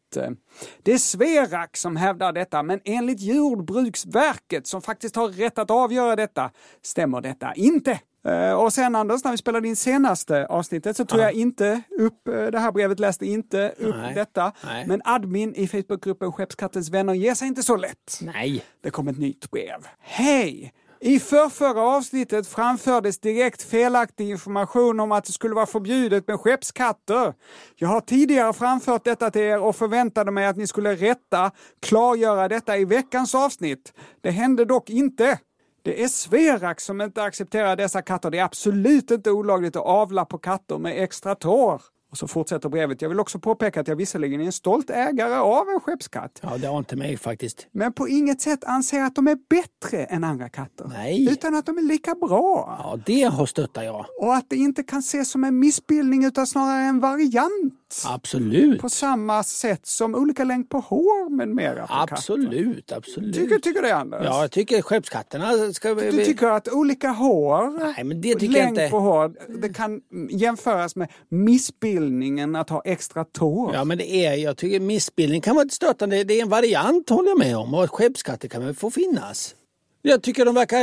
[0.84, 6.16] Det är Sverak som hävdar detta, men enligt Jordbruksverket som faktiskt har rätt att avgöra
[6.16, 6.52] detta
[6.82, 8.00] stämmer detta inte.
[8.28, 12.28] Eh, Och sen Anders, när vi spelade in senaste avsnittet så tog jag inte upp
[12.28, 14.14] eh, det här brevet, läste inte upp Nej.
[14.16, 14.52] detta.
[14.66, 14.88] Nej.
[14.88, 18.20] Men admin i Facebookgruppen Skeppskattens vänner ger sig inte så lätt.
[18.22, 18.64] Nej.
[18.84, 19.88] Det kom ett nytt brev.
[20.00, 20.74] Hej!
[21.00, 27.34] I förrförra avsnittet framfördes direkt felaktig information om att det skulle vara förbjudet med skeppskatter.
[27.76, 32.48] Jag har tidigare framfört detta till er och förväntade mig att ni skulle rätta, klargöra
[32.48, 33.94] detta i veckans avsnitt.
[34.22, 35.40] Det hände dock inte.
[35.82, 38.32] Det är Sverak som inte accepterar dessa katter.
[38.32, 41.82] Det är absolut inte olagligt att avla på katter med extra tår.
[42.12, 43.02] Och så fortsätter brevet.
[43.02, 46.40] Jag vill också påpeka att jag visserligen är en stolt ägare av en skeppskatt.
[46.44, 47.68] Ja, det har inte mig faktiskt.
[47.72, 50.88] Men på inget sätt anser att de är bättre än andra katter.
[50.88, 51.32] Nej.
[51.32, 52.78] Utan att de är lika bra.
[52.84, 54.06] Ja, det har stöttar jag.
[54.20, 57.87] Och att det inte kan ses som en missbildning utan snarare en variant.
[58.06, 58.82] Absolut.
[58.82, 61.86] På samma sätt som olika längd på hår med mera.
[61.90, 63.36] Absolut, absolut.
[63.36, 64.22] Tycker, tycker du det Anders?
[64.26, 65.94] Ja, jag tycker skeppskatterna ska...
[65.94, 68.90] vi- Du tycker att olika hår, Nej, men det tycker jag längd inte.
[68.90, 73.74] på hår, det kan jämföras med missbildningen att ha extra tår?
[73.74, 76.24] Ja, men det är, jag tycker missbildning kan vara ett stötande.
[76.24, 79.56] Det är en variant håller jag med om och skeppskatter kan väl få finnas.
[80.02, 80.78] Jag tycker de verkar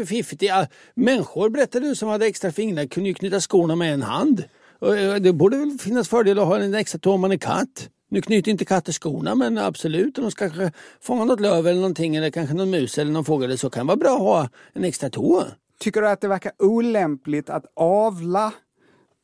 [0.00, 0.42] eh, fiffigt.
[0.42, 4.44] Ja, människor berättade du som hade extra fingrar kunde ju knyta skorna med en hand.
[4.82, 7.88] Eh, det borde väl finnas fördel att ha en extra tå om man är katt.
[8.10, 11.80] Nu knyter inte katter skorna men absolut om de ska kanske fånga något löv eller
[11.80, 14.48] någonting eller kanske någon mus eller någon fågel så kan det vara bra att ha
[14.72, 15.44] en extra tå.
[15.80, 18.52] Tycker du att det verkar olämpligt att avla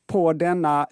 [0.06, 0.86] på denna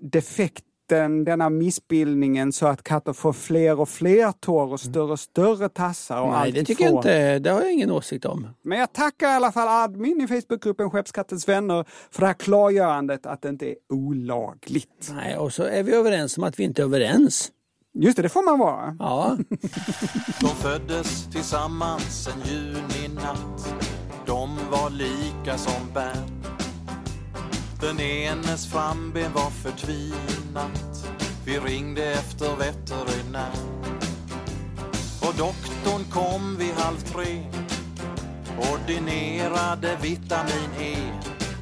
[0.89, 5.69] defekten, denna missbildningen så att katter får fler och fler tår och större och större
[5.69, 6.21] tassar?
[6.21, 7.39] Och Nej, allt det tycker jag inte.
[7.39, 8.49] Det har jag ingen åsikt om.
[8.63, 13.27] Men jag tackar i alla fall admin i Facebookgruppen Skeppskattens vänner för det här klargörandet
[13.27, 15.13] att det inte är olagligt.
[15.15, 17.51] Nej, och så är vi överens om att vi inte är överens.
[17.99, 18.97] Just det, det får man vara.
[18.99, 19.37] Ja.
[20.41, 23.75] De föddes tillsammans en juninatt
[24.27, 26.64] De var lika som bär
[27.85, 31.09] den enes framben var förtvinat.
[31.45, 33.53] Vi ringde efter veterinär.
[35.21, 37.45] Och doktorn kom vid halv tre.
[38.59, 40.97] Ordinerade vitamin E.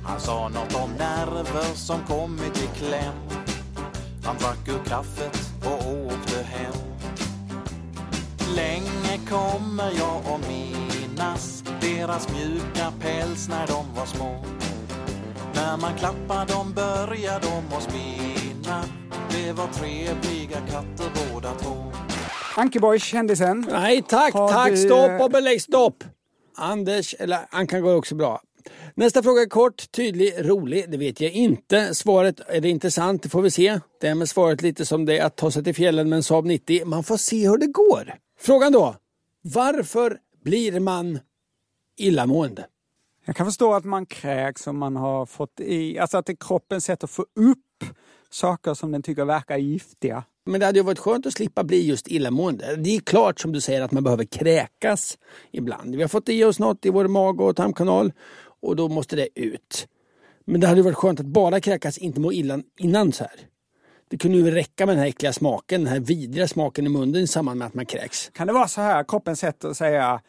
[0.04, 3.14] Han sa något om nerver som kommit i kläm.
[4.24, 6.74] Han drack ur kaffet och åkte hem.
[8.56, 14.44] Länge kommer jag att minnas deras mjuka päls när de var små.
[15.54, 18.84] När man klappar dem börjar de att spinna.
[19.30, 21.92] Det var trevliga katter båda två.
[22.56, 23.66] Ankeborg, kändisen.
[23.70, 26.04] Nej tack, Har tack, du, stopp och belägg, stopp!
[26.56, 28.40] Anders, eller Ankan går också bra.
[28.94, 30.90] Nästa fråga är kort, tydlig, rolig.
[30.90, 31.94] Det vet jag inte.
[31.94, 33.22] Svaret, är det intressant?
[33.22, 33.80] Det får vi se.
[34.00, 36.22] Det är med svaret lite som det är att ta sig till fjällen med en
[36.22, 36.84] Saab 90.
[36.84, 38.14] Man får se hur det går.
[38.40, 38.96] Frågan då.
[39.42, 41.18] Varför blir man
[41.98, 42.66] illamående?
[43.24, 46.46] Jag kan förstå att man kräks om man har fått i, alltså att det är
[46.46, 47.84] kroppens sätt att få upp
[48.30, 50.24] saker som den tycker verkar giftiga.
[50.44, 52.76] Men det hade ju varit skönt att slippa bli just illamående.
[52.76, 55.18] Det är klart som du säger att man behöver kräkas
[55.50, 55.94] ibland.
[55.94, 58.12] Vi har fått i oss något i vår mage och tarmkanal
[58.60, 59.88] och då måste det ut.
[60.44, 63.40] Men det hade ju varit skönt att bara kräkas, inte må illa innan så här.
[64.08, 67.22] Det kunde ju räcka med den här äckliga smaken, den här vidriga smaken i munnen
[67.22, 68.30] i samband med att man kräks.
[68.34, 70.20] Kan det vara så här, kroppens sätt att säga,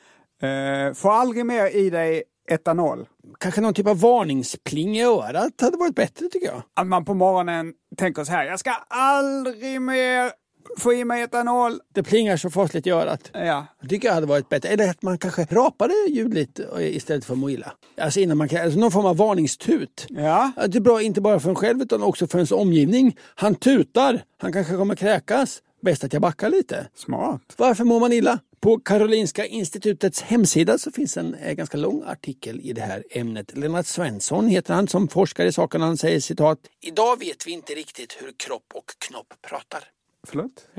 [0.42, 3.08] eh, få aldrig mer i dig etanol?
[3.40, 6.64] Kanske någon typ av varningspling i örat hade varit bättre tycker jag.
[6.74, 10.32] Att man på morgonen tänker så här, jag ska aldrig mer
[10.78, 11.80] få i mig etanol.
[11.94, 13.30] Det plingar så fasligt i örat.
[13.34, 13.66] Ja.
[13.82, 14.70] Det tycker jag hade varit bättre.
[14.70, 17.74] Eller att man kanske rapade ljudligt istället för att må illa.
[17.98, 20.06] Alltså innan man alltså någon form av varningstut.
[20.10, 20.52] Ja.
[20.68, 23.18] Det är bra inte bara för en själv utan också för ens omgivning.
[23.36, 25.62] Han tutar, han kanske kommer kräkas.
[25.82, 26.88] Bäst att jag backar lite.
[26.96, 27.42] Smart.
[27.58, 28.40] Varför mår man illa?
[28.64, 33.58] På Karolinska institutets hemsida så finns en eh, ganska lång artikel i det här ämnet.
[33.58, 35.82] Lennart Svensson heter han som forskar i saken.
[35.82, 36.60] Han säger citat.
[36.82, 39.84] Idag vet vi inte riktigt hur kropp och knopp pratar.
[40.28, 40.68] Förlåt?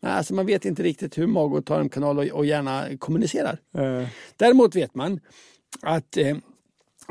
[0.00, 3.58] Nej, alltså man vet inte riktigt hur mag och tarmkanal och, och hjärna kommunicerar.
[3.78, 4.08] Eh.
[4.36, 5.20] Däremot vet man
[5.82, 6.36] att eh,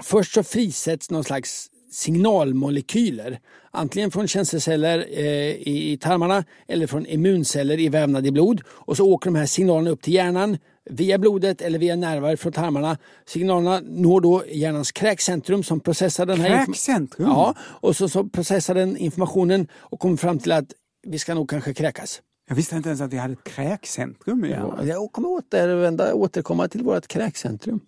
[0.03, 3.39] först så frisätts någon slags signalmolekyler.
[3.71, 5.23] Antingen från känselceller eh,
[5.67, 8.61] i, tarmarna eller från immunceller i vävnad i blod.
[8.67, 10.57] Och så åker de här signalerna upp till hjärnan
[10.89, 12.97] via blodet eller via nerver från tarmarna.
[13.25, 17.27] Signalerna når då hjärnans kräkcentrum som processar den här Kräkcentrum?
[17.27, 20.65] Ja, och så, så processar den informationen och kommer fram till att
[21.07, 22.21] vi ska nog kanske kräkas.
[22.47, 24.45] Jag visste inte ens att vi hade ett kräkcentrum.
[24.45, 27.79] Ja, jag kommer återvända, återkomma till vårt kräkcentrum.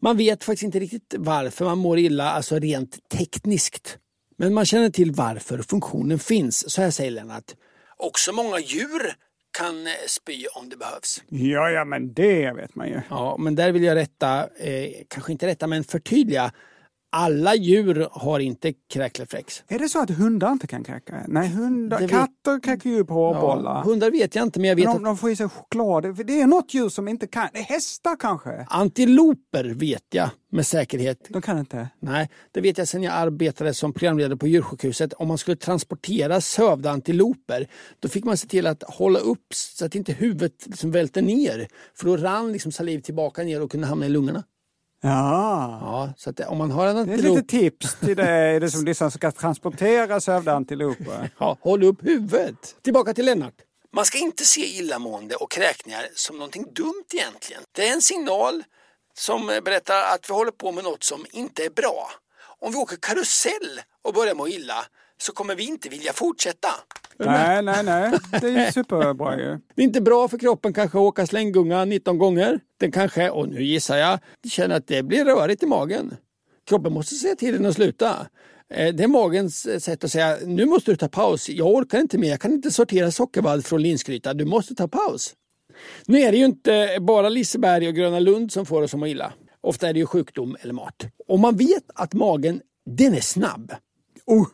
[0.00, 3.98] Man vet faktiskt inte riktigt varför man mår illa, alltså rent tekniskt.
[4.36, 6.70] Men man känner till varför funktionen finns.
[6.70, 7.54] Så här säger Lennart.
[7.96, 9.14] Också många djur
[9.58, 11.22] kan eh, spy om det behövs.
[11.28, 13.00] Ja, ja, men det vet man ju.
[13.10, 16.52] Ja, men där vill jag rätta, eh, kanske inte rätta, men förtydliga.
[17.10, 19.62] Alla djur har inte kräkreflex.
[19.68, 21.24] Är det så att hundar inte kan kräka?
[21.28, 23.74] Nej, hundar, vet- katter kräker ju på hårbollar.
[23.74, 25.48] Ja, hundar vet jag inte, men jag vet Men att de, de får i sig
[25.48, 26.26] choklad.
[26.26, 27.48] Det är något djur som inte kan.
[27.54, 28.66] Hästar kanske?
[28.70, 31.26] antiloper vet jag med säkerhet.
[31.28, 31.88] De kan inte.
[32.00, 35.12] Nej, det vet jag sedan jag arbetade som programledare på djursjukhuset.
[35.12, 37.66] Om man skulle transportera sövda antiloper,
[38.00, 41.68] då fick man se till att hålla upp så att inte huvudet liksom välte ner.
[41.94, 44.44] För då rann liksom saliv tillbaka ner och kunde hamna i lungorna.
[45.00, 45.78] Ja.
[45.82, 48.60] Ja, så att om man har en Det är ett antilop, litet tips till dig
[48.60, 51.30] det som lyssnar som ska transportera sövda antiloper.
[51.38, 52.76] ja, håll upp huvudet.
[52.82, 53.54] Tillbaka till Lennart.
[53.92, 57.62] Man ska inte se illamående och kräkningar som någonting dumt egentligen.
[57.72, 58.64] Det är en signal
[59.18, 62.10] som berättar att vi håller på med något som inte är bra.
[62.60, 64.86] Om vi åker karusell och börjar må illa
[65.22, 66.68] så kommer vi inte vilja fortsätta.
[67.18, 68.12] Nej, nej, nej.
[68.40, 69.58] Det är ju superbra ju.
[69.74, 72.60] Det är inte bra för kroppen kanske att åka slänggunga 19 gånger.
[72.80, 76.14] Den kanske, och nu gissar jag, känner att det blir rörigt i magen.
[76.68, 78.26] Kroppen måste säga till den att sluta.
[78.74, 81.48] Eh, Det är magens eh, sätt att säga, nu måste du ta paus.
[81.48, 84.34] Jag orkar inte mer, jag kan inte sortera sockervadd från linsgryta.
[84.34, 85.34] Du måste ta paus.
[86.06, 89.06] Nu är det ju inte bara Liseberg och Gröna Lund som får oss att må
[89.06, 89.32] illa.
[89.60, 91.06] Ofta är det ju sjukdom eller mat.
[91.28, 92.60] Och man vet att magen,
[92.90, 93.72] den är snabb.
[94.26, 94.46] Oh,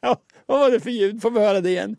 [0.46, 1.22] Vad var det för ljud?
[1.22, 1.96] Får vi höra det igen?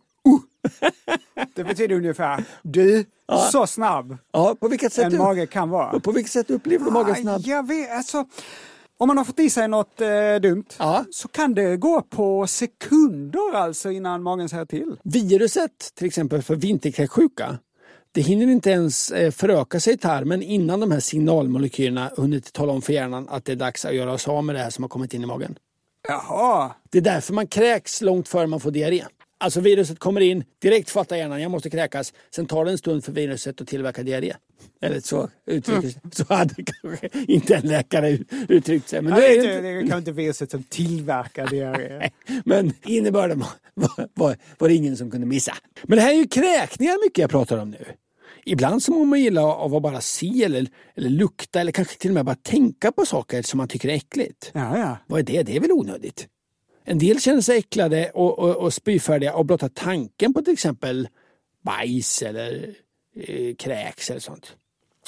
[1.55, 3.05] det betyder ungefär, du,
[3.51, 5.99] så snabb Ja, på vilket sätt, en mage kan vara.
[5.99, 7.41] på vilket sätt upplever du magen snabb?
[7.45, 8.25] Jag vet, alltså,
[8.97, 10.07] om man har fått i sig något eh,
[10.41, 11.05] dumt Ja.
[11.11, 14.95] så kan det gå på sekunder alltså innan magen säger till.
[15.03, 17.57] Viruset, till exempel för vinterkräksjuka,
[18.11, 22.71] det hinner inte ens eh, föröka sig i tarmen innan de här signalmolekylerna hunnit tala
[22.73, 24.83] om för hjärnan att det är dags att göra sig av med det här som
[24.83, 25.55] har kommit in i magen.
[26.07, 29.03] Jaha, Det är därför man kräks långt före man får diarré.
[29.41, 32.13] Alltså viruset kommer in, direkt fattar hjärnan, jag måste kräkas.
[32.35, 34.33] Sen tar det en stund för viruset att tillverka diarré.
[34.81, 39.01] Eller så uttrycker Så hade kanske inte en läkare ut- uttryckt sig.
[39.01, 42.09] Men, Nej, är det, det det inte, är kanske inte viruset som tillverkar diarré.
[42.45, 45.53] men innebörden var, var, var, var det ingen som kunde missa.
[45.83, 47.85] Men det här är ju kräkningar mycket jag pratar om nu.
[48.45, 52.09] Ibland så mår man illa av att bara se eller, eller lukta eller kanske till
[52.09, 54.51] och med bara tänka på saker som man tycker är äckligt.
[54.53, 54.97] Ja, ja.
[55.07, 55.43] Vad är det?
[55.43, 56.27] Det är väl onödigt?
[56.83, 61.07] En del känner sig äcklade och, och, och spyfärdiga av blotta tanken på till exempel
[61.61, 62.75] bajs eller
[63.15, 64.55] eh, kräks eller sånt.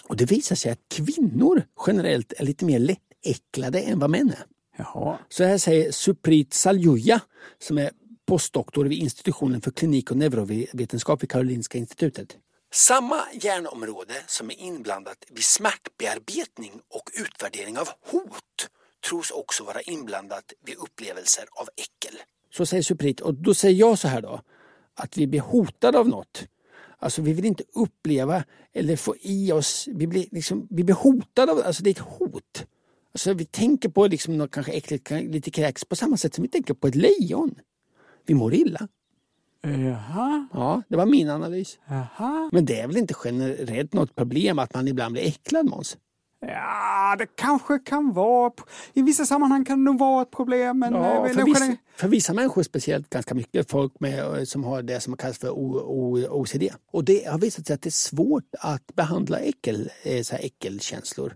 [0.03, 4.45] Och det visar sig att kvinnor generellt är lite mer lättäcklade än vad män är.
[4.77, 5.17] Jaha.
[5.29, 7.21] Så här säger Suprit Saljuja
[7.59, 7.91] som är
[8.25, 12.37] postdoktor vid institutionen för klinik och neurovetenskap vid Karolinska institutet.
[12.73, 18.69] Samma hjärnområde som är inblandat vid smärtbearbetning och utvärdering av hot
[19.09, 22.19] tros också vara inblandat vid upplevelser av äckel.
[22.53, 24.41] Så säger Suprit och då säger jag så här då
[24.93, 26.43] att vi blir hotade av något.
[26.99, 28.43] Alltså vi vill inte uppleva
[28.73, 31.99] eller få i oss, vi blir, liksom, vi blir hotade av alltså det är ett
[31.99, 32.65] hot.
[33.13, 36.49] Alltså vi tänker på liksom något kanske äckligt, lite kräks på samma sätt som vi
[36.49, 37.55] tänker på ett lejon.
[38.25, 38.87] Vi mår illa.
[39.63, 40.47] Jaha.
[40.53, 41.79] Ja, det var min analys.
[41.85, 42.49] Jaha.
[42.51, 45.97] Men det är väl inte generellt något problem att man ibland blir äcklad Måns?
[46.45, 48.51] Ja, det kanske kan vara.
[48.93, 50.79] I vissa sammanhang kan det nog vara ett problem.
[50.79, 54.63] Men ja, eh, för, vissa, för vissa människor speciellt ganska mycket folk med, eh, som
[54.63, 55.51] har det som kallas för
[56.31, 56.63] OCD.
[56.91, 60.43] Och det har visat sig att det är svårt att behandla äckel, eh, så här
[60.43, 61.35] äckelkänslor.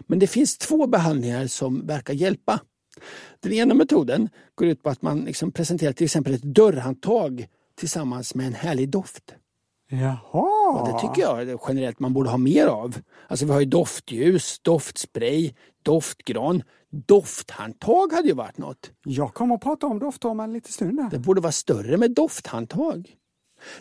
[0.00, 2.60] Men det finns två behandlingar som verkar hjälpa.
[3.40, 8.34] Den ena metoden går ut på att man liksom presenterar till exempel ett dörrhandtag tillsammans
[8.34, 9.34] med en härlig doft.
[9.88, 10.80] Jaha!
[10.80, 12.96] Och det tycker jag generellt man borde ha mer av.
[13.28, 16.62] Alltså vi har ju doftljus, doftspray, doftgran.
[16.90, 18.90] Dofthandtag hade ju varit något.
[19.04, 20.96] Jag kommer att prata om doft om en liten stund.
[20.96, 21.10] Där.
[21.10, 23.16] Det borde vara större med dofthandtag.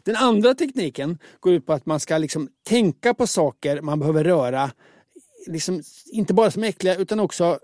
[0.04, 4.24] Den andra tekniken går ut på att man ska liksom tänka på saker man behöver
[4.24, 4.72] röra.
[5.48, 7.60] Liksom, inte bara som äckliga utan också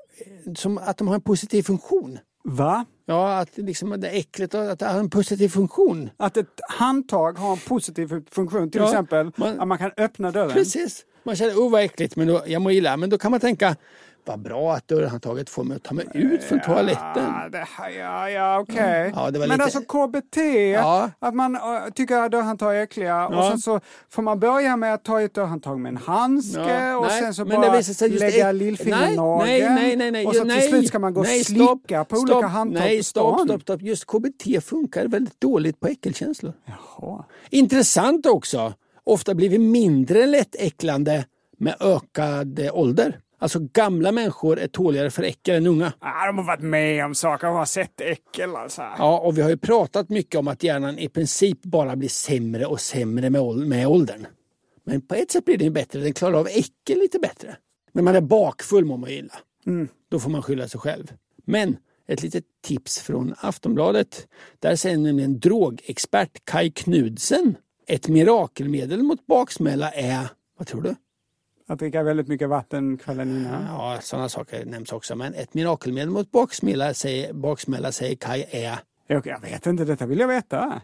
[0.55, 2.19] som att de har en positiv funktion.
[2.43, 2.85] Va?
[3.05, 6.09] Ja, att liksom det är äckligt att det har en positiv funktion.
[6.17, 10.31] Att ett handtag har en positiv funktion, till ja, exempel man, att man kan öppna
[10.31, 10.51] dörren?
[10.51, 11.05] Precis.
[11.23, 12.97] Man känner, oh vad äckligt, men då, jag mår illa.
[12.97, 13.75] Men då kan man tänka,
[14.27, 17.51] vad bra att dörrhandtaget får mig att ta mig ut från toaletten.
[17.51, 17.67] Det,
[17.97, 18.75] ja, ja okej.
[18.75, 19.01] Okay.
[19.01, 19.13] Mm.
[19.15, 19.63] Ja, men lite...
[19.63, 20.37] alltså KBT,
[20.73, 21.11] ja.
[21.19, 21.61] att man uh,
[21.95, 23.37] tycker att dörrhandtag är äckliga ja.
[23.37, 27.05] och sen så får man börja med att ta ett dörrhandtag med en handske och
[27.07, 30.27] nej, sen så bara lägga lillfingernageln.
[30.27, 32.79] Och så nej, till slut ska man gå nej, och slicka på stopp, olika handtag
[32.79, 33.81] Nej, stopp, stopp, stopp.
[33.81, 36.53] Just KBT funkar väldigt dåligt på äckelkänslor.
[36.65, 37.25] Jaha.
[37.49, 38.73] Intressant också.
[39.03, 41.25] Ofta blir vi mindre lättäcklande
[41.57, 43.19] med ökad ålder.
[43.39, 45.93] Alltså gamla människor är tåligare för äckel än unga.
[45.99, 48.81] Ah, de har varit med om saker, de har sett äckel alltså.
[48.81, 52.65] Ja, och vi har ju pratat mycket om att hjärnan i princip bara blir sämre
[52.65, 54.27] och sämre med, med åldern.
[54.83, 57.57] Men på ett sätt blir den bättre, den klarar av äckel lite bättre.
[57.91, 59.33] När man är bakfull mår man illa.
[59.65, 59.87] Mm.
[60.09, 61.13] Då får man skylla sig själv.
[61.45, 61.77] Men
[62.07, 64.27] ett litet tips från Aftonbladet.
[64.59, 67.55] Där säger nämligen drogexpert Kai Knudsen
[67.87, 70.27] ett mirakelmedel mot baksmälla är,
[70.57, 70.95] vad tror du?
[71.69, 73.63] Att dricka väldigt mycket vatten kvällen innan?
[73.63, 75.15] Ja, sådana saker nämns också.
[75.15, 78.79] Men ett mirakelmedel mot baksmälla säger, baksmälla säger Kai är...
[79.07, 80.81] Jag vet inte, detta vill jag veta.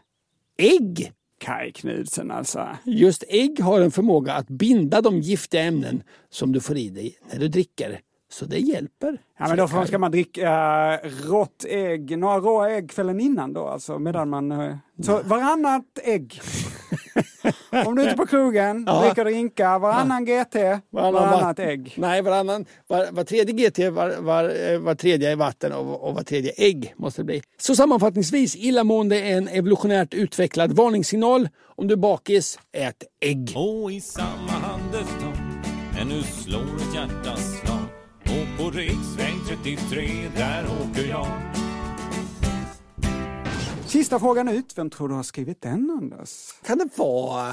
[0.57, 1.13] Ägg!
[1.39, 2.67] Kai Knudsen alltså.
[2.84, 7.17] Just ägg har en förmåga att binda de giftiga ämnen som du får i dig
[7.31, 7.99] när du dricker.
[8.34, 9.17] Så det hjälper.
[9.39, 10.49] Ja, men då ska man dricka
[11.03, 14.51] äh, rått ägg, några råa ägg kvällen innan då alltså, medan man...
[14.51, 16.41] Äh, så varannat ägg.
[17.86, 19.01] Om du är ute på krogen, ja.
[19.01, 20.43] dricker drinkar, varannan ja.
[20.43, 20.55] GT,
[20.89, 21.93] varannan varannat var, ägg.
[21.97, 26.23] Nej, varannan, var, var tredje GT, var, var, var tredje är vatten och, och var
[26.23, 27.41] tredje ägg måste det bli.
[27.57, 31.49] Så sammanfattningsvis, illamående är en evolutionärt utvecklad varningssignal.
[31.75, 33.53] Om du är bakis, ät ägg.
[33.55, 35.36] Och i samma andetag,
[36.01, 37.62] ännu slår ett hjärtas
[38.64, 41.28] på riksväg 33, där åker jag
[43.86, 44.78] Sista frågan ut.
[44.78, 46.30] Vem tror du har skrivit den, Anders?
[46.66, 47.49] Kan det vara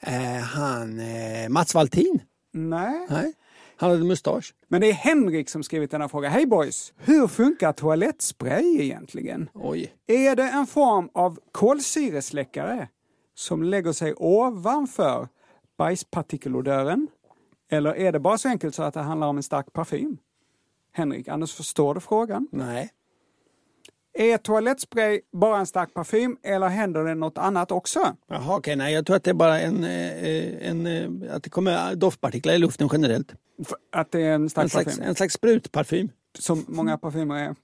[0.00, 2.20] eh, han eh, Mats Valtin?
[2.52, 3.06] Nej.
[3.10, 3.32] Nej.
[3.76, 4.54] Han hade mustasch.
[4.68, 6.28] Men det är Henrik som skrivit denna fråga.
[6.28, 6.92] Hej boys!
[6.96, 9.48] Hur funkar toalettspray egentligen?
[9.54, 9.92] Oj.
[10.06, 12.88] Är det en form av kolsyresläckare
[13.34, 15.28] som lägger sig ovanför
[15.78, 17.08] bajspartikelodören?
[17.70, 20.18] Eller är det bara så enkelt så att det handlar om en stark parfym?
[20.92, 22.48] Henrik, Anders, förstår du frågan?
[22.52, 22.90] Nej.
[24.14, 27.98] Är toalettspray bara en stark parfym eller händer det något annat också?
[28.28, 31.34] Jaha, okej, okay, nej, jag tror att det är bara en, eh, en, en eh,
[31.34, 33.34] att det kommer doftpartiklar i luften generellt.
[33.92, 35.08] Att det är en stark en slags, parfym?
[35.08, 36.08] En slags sprutparfym.
[36.38, 37.54] Som många parfymer är.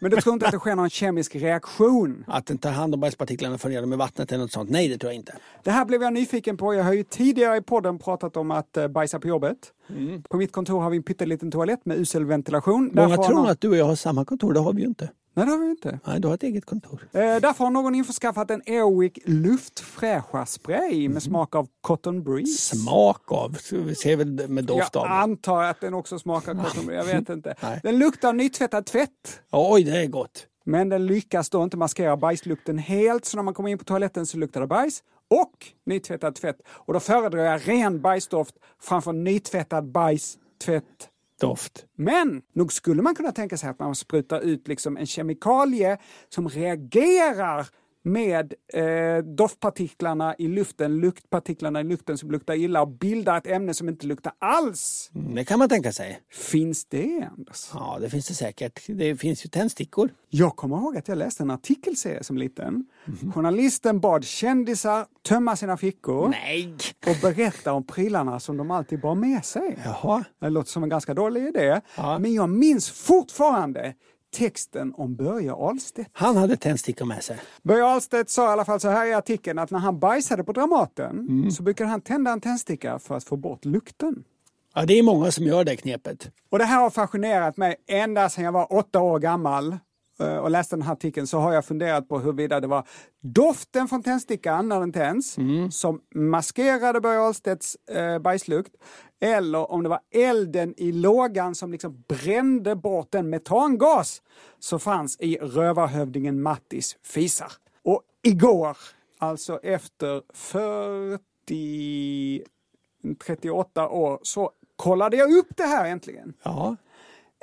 [0.00, 2.24] Men du tror inte att det sker någon kemisk reaktion?
[2.28, 4.70] Att den tar hand om bajspartiklarna och för ner dem i vattnet eller något sånt?
[4.70, 5.34] Nej, det tror jag inte.
[5.62, 6.74] Det här blev jag nyfiken på.
[6.74, 9.58] Jag har ju tidigare i podden pratat om att eh, bajsa på jobbet.
[9.88, 10.22] Mm.
[10.22, 12.90] På mitt kontor har vi en pytteliten toalett med usel ventilation.
[12.94, 13.46] Många tror någon...
[13.46, 15.10] att du och jag har samma kontor, det har vi ju inte.
[15.34, 15.98] Nej, det har vi inte.
[16.06, 17.08] Nej, du har ett eget kontor.
[17.12, 21.20] Eh, därför har någon införskaffat en Airwick luftfräscharspray med mm.
[21.20, 22.76] smak av Cotton Breeze.
[22.76, 23.56] Smak av?
[23.70, 25.06] Vi ser väl med doft av?
[25.06, 27.54] Jag antar att den också smakar Cotton Breeze, jag vet inte.
[27.82, 29.40] den luktar nytvättad tvätt.
[29.50, 30.46] Oj, det är gott.
[30.64, 34.26] Men den lyckas då inte maskera bajslukten helt, så när man kommer in på toaletten
[34.26, 35.02] så luktar det bajs.
[35.28, 36.56] och nytvättad tvätt.
[36.68, 41.08] Och då föredrar jag ren bajsdoft framför nytvättad bajstvätt.
[41.42, 41.86] Doft.
[41.96, 46.48] Men nog skulle man kunna tänka sig att man sprutar ut liksom en kemikalie som
[46.48, 47.66] reagerar
[48.04, 53.74] med eh, doftpartiklarna i luften, luktpartiklarna i luften som luktar illa och bildar ett ämne
[53.74, 55.10] som inte luktar alls.
[55.14, 56.20] Mm, Det kan man tänka sig.
[56.32, 57.70] Finns det, Anders?
[57.74, 58.80] Ja, det finns det säkert.
[58.88, 60.08] Det finns ju tändstickor.
[60.28, 62.84] Jag kommer ihåg att jag läste en artikelserie som liten.
[63.34, 66.74] Journalisten bad kändisar tömma sina fickor Nej!
[67.06, 69.78] och berätta om prylarna som de alltid bar med sig.
[69.84, 70.24] Jaha.
[70.40, 72.18] Det låter som en ganska dålig idé, Ja.
[72.18, 73.94] men jag minns fortfarande
[74.32, 76.10] texten om Börje Ahlstedt.
[76.12, 77.38] Han hade tändstickor med sig.
[77.62, 80.52] Börje Ahlstedt sa i alla fall så här i artikeln att när han bajsade på
[80.52, 81.50] Dramaten Mm.
[81.50, 84.24] så brukade han tända en tändsticka för att få bort lukten.
[84.74, 86.30] Ja, det är många som gör det knepet.
[86.50, 89.76] Och det här har fascinerat mig ända sedan jag var åtta år gammal
[90.42, 92.88] och läste den här artikeln så har jag funderat på huruvida det var
[93.20, 95.36] doften från tändstickan när den tänds
[95.70, 98.72] som maskerade Börje Ahlstedts eh, bajslukt
[99.20, 104.22] eller om det var elden i lågan som liksom brände bort den metangas
[104.58, 107.52] som fanns i rövarhövdingen Mattis fisar.
[107.82, 108.76] Och igår,
[109.18, 112.44] alltså efter 40
[113.26, 116.34] 38 år så kollade jag upp det här äntligen.
[116.42, 116.76] Ja.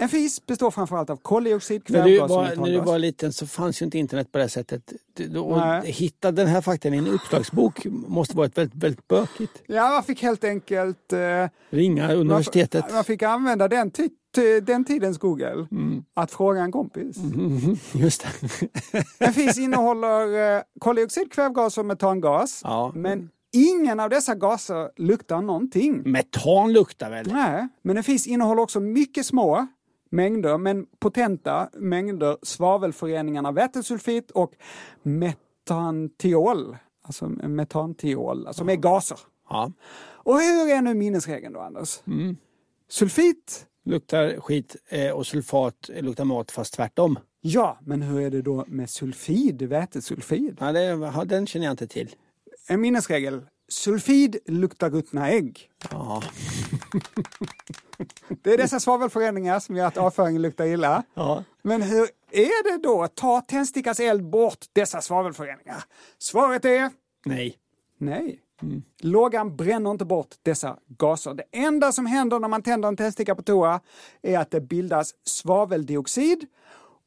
[0.01, 2.87] En fis består framförallt av koldioxid, kvävgas och var, när du metangas.
[2.87, 4.93] var liten så fanns ju inte internet på det sättet.
[5.55, 5.91] Nej.
[5.91, 9.63] hitta den här faktan i en uppslagsbok måste varit väldigt, väldigt bökigt.
[9.67, 11.13] Ja, man fick helt enkelt...
[11.13, 11.19] Eh,
[11.69, 12.85] Ringa universitetet.
[12.85, 13.91] Man, man fick använda den,
[14.61, 15.67] den tidens Google
[16.13, 17.17] att fråga en kompis.
[17.17, 18.67] Mhm, Just det.
[19.19, 22.61] En fis innehåller eh, koldioxid, kvävgas och metangas.
[22.63, 22.91] Ja.
[22.95, 26.11] Men ingen av dessa gaser luktar någonting.
[26.11, 27.27] Metan luktar väl?
[27.31, 29.67] Nej, men en fis innehåller också mycket små
[30.09, 34.53] mängder, men potenta mängder svavelföreningarna vätesulfit och
[35.03, 36.77] metantiol.
[37.01, 39.19] Alltså metantiol, alltså med gaser.
[39.49, 39.71] Ja.
[40.01, 42.01] Och hur är nu minnesregeln då, Anders?
[42.07, 42.37] Mm.
[42.89, 43.65] Sulfit?
[43.85, 47.19] Luktar skit eh, och sulfat luktar mat fast tvärtom.
[47.41, 50.57] Ja, men hur är det då med sulfid, vätesulfid?
[50.59, 52.15] Ja, det, den känner jag inte till.
[52.67, 53.41] En minnesregel.
[53.69, 55.69] Sulfid luktar ruttna ägg.
[55.91, 56.23] Ja.
[58.43, 61.03] Det är dessa svavelföreningar som gör att avföringen luktar illa.
[61.13, 61.43] Ja.
[61.61, 63.07] Men hur är det då?
[63.07, 65.83] Tar tändstickans eld bort dessa svavelföreningar?
[66.17, 66.89] Svaret är
[67.25, 67.55] Nej.
[67.97, 68.39] nej.
[68.99, 71.33] Lågan bränner inte bort dessa gaser.
[71.33, 73.79] Det enda som händer när man tänder en tändsticka på toa
[74.21, 76.45] är att det bildas svaveldioxid.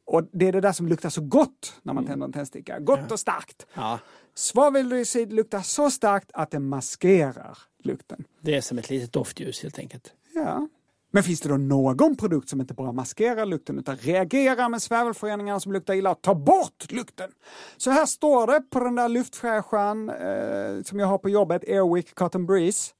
[0.05, 2.79] Och det är det där som luktar så gott när man tänder en tändsticka.
[2.81, 3.67] Gott och starkt.
[3.75, 3.99] Ja.
[4.35, 8.25] Svaveldioxid luktar så starkt att det maskerar lukten.
[8.41, 10.13] Det är som ett litet doftljus helt enkelt.
[10.35, 10.69] Ja.
[11.15, 15.59] Men finns det då någon produkt som inte bara maskerar lukten utan reagerar med svavelföreningar
[15.59, 17.31] som luktar illa och tar bort lukten?
[17.77, 22.15] Så här står det på den där luftfräscharen eh, som jag har på jobbet, Airwick
[22.15, 22.93] Cotton Breeze.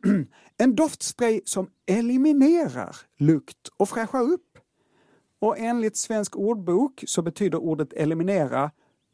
[0.58, 4.58] en doftspray som eliminerar lukt och fräschar upp.
[5.40, 8.70] Och enligt Svensk ordbok så betyder ordet eliminera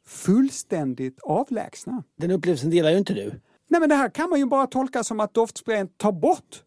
[0.07, 2.03] fullständigt avlägsna.
[2.17, 3.41] Den upplevelsen delar ju inte du.
[3.69, 6.63] Nej men det här kan man ju bara tolka som att doftsprayen tar bort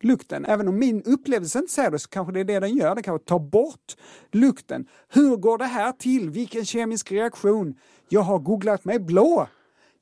[0.00, 0.44] lukten.
[0.44, 2.94] Även om min upplevelse inte säger det så kanske det är det den gör.
[2.94, 3.96] Den kanske tar bort
[4.32, 4.86] lukten.
[5.08, 6.30] Hur går det här till?
[6.30, 7.74] Vilken kemisk reaktion?
[8.08, 9.48] Jag har googlat mig blå.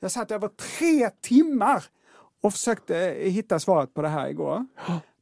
[0.01, 1.84] Jag satt över tre timmar
[2.43, 4.66] och försökte hitta svaret på det här igår.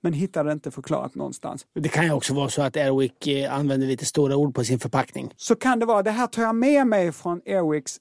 [0.04, 1.66] Men hittade inte förklarat någonstans.
[1.74, 4.78] Det kan ju också vara så att Airwick eh, använder lite stora ord på sin
[4.78, 5.32] förpackning.
[5.36, 6.02] Så kan det vara.
[6.02, 8.00] Det här tar jag med mig från Airwicks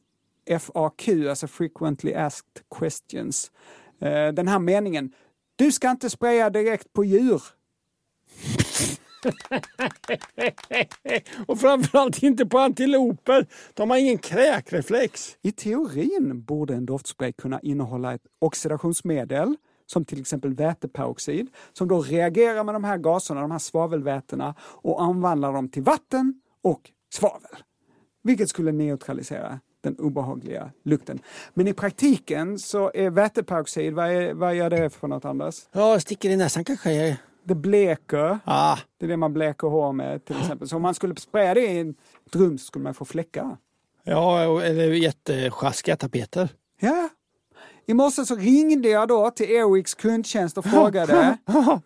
[0.60, 3.52] FAQ, alltså Frequently Asked Questions.
[4.02, 5.12] Eh, Den här meningen.
[5.56, 7.42] Du ska inte spraya direkt på djur.
[11.48, 13.46] och framförallt inte på antiloper.
[13.74, 15.38] De har ingen kräkreflex.
[15.42, 22.02] I teorin borde en doftspray kunna innehålla ett oxidationsmedel som till exempel väteperoxid som då
[22.02, 27.58] reagerar med de här gaserna, de här svavelvätena och omvandlar dem till vatten och svavel.
[28.24, 31.20] Vilket skulle neutralisera den obehagliga lukten.
[31.54, 35.56] Men i praktiken så är väteperoxid, vad, är, vad gör det för något Anders?
[35.72, 37.18] Ja, sticker i näsan kanske.
[37.44, 38.40] Det bleker.
[38.46, 38.78] Ah.
[38.98, 40.68] Det är det man bleker hår med till exempel.
[40.68, 41.96] Så om man skulle spraya det i en
[42.32, 43.58] rum så skulle man få fläckar.
[44.04, 46.50] Ja, eller jättesjaskiga tapeter.
[46.80, 47.10] Ja.
[47.86, 51.38] I morse så ringde jag då till Airwicks kundtjänst och frågade.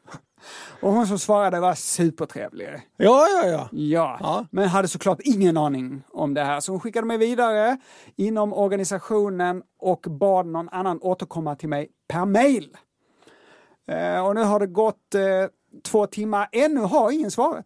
[0.81, 2.67] Och hon som svarade var supertrevlig.
[2.97, 4.17] Ja, ja, ja.
[4.21, 6.59] Ja, men hade såklart ingen aning om det här.
[6.59, 7.77] Så hon skickade mig vidare
[8.15, 12.77] inom organisationen och bad någon annan återkomma till mig per mail.
[13.91, 15.21] Eh, och nu har det gått eh,
[15.83, 16.49] två timmar.
[16.51, 17.65] Ännu har ingen svarat.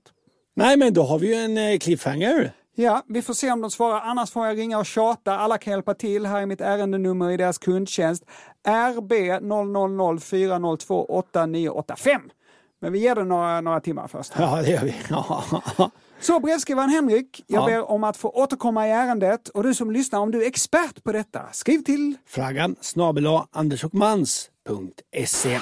[0.54, 2.54] Nej, men då har vi ju en eh, cliffhanger.
[2.82, 4.02] Ja, vi får se om de svarar.
[4.02, 5.38] Annars får jag ringa och tjata.
[5.38, 6.26] Alla kan hjälpa till.
[6.26, 8.24] Här är mitt ärendenummer i deras kundtjänst.
[8.98, 9.12] RB
[9.42, 12.22] 000 402 8985.
[12.82, 14.34] Men vi ger det några, några timmar först.
[14.38, 14.96] Ja, det gör vi.
[16.22, 17.66] Så brevskrivaren Henrik, jag Ja.
[17.66, 19.50] ber om att få återkomma i ärendet.
[19.50, 25.60] Och du som lyssnar, om du är expert på detta, skriv till Fraggan snabel andersochmans.se.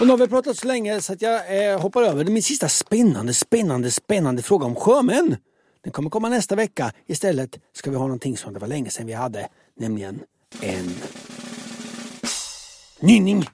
[0.00, 2.68] Och nu har vi pratat så länge så att jag eh, hoppar över min sista
[2.68, 5.36] spännande, spännande, spännande fråga om sjömän.
[5.84, 6.92] Den kommer komma nästa vecka.
[7.06, 10.20] Istället ska vi ha någonting som det var länge sedan vi hade, nämligen
[10.60, 10.94] en
[13.00, 13.44] nynning.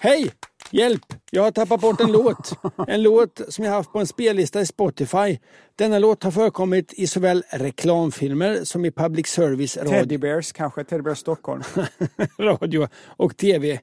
[0.00, 0.32] Hej!
[0.70, 1.02] Hjälp!
[1.30, 2.52] Jag har tappat bort en låt.
[2.88, 5.38] En låt som jag haft på en spellista i Spotify.
[5.76, 9.90] Denna låt har förekommit i såväl reklamfilmer som i public service radio.
[9.90, 11.62] Teddy Bears kanske, Teddy Bears Stockholm.
[12.38, 13.80] radio och tv.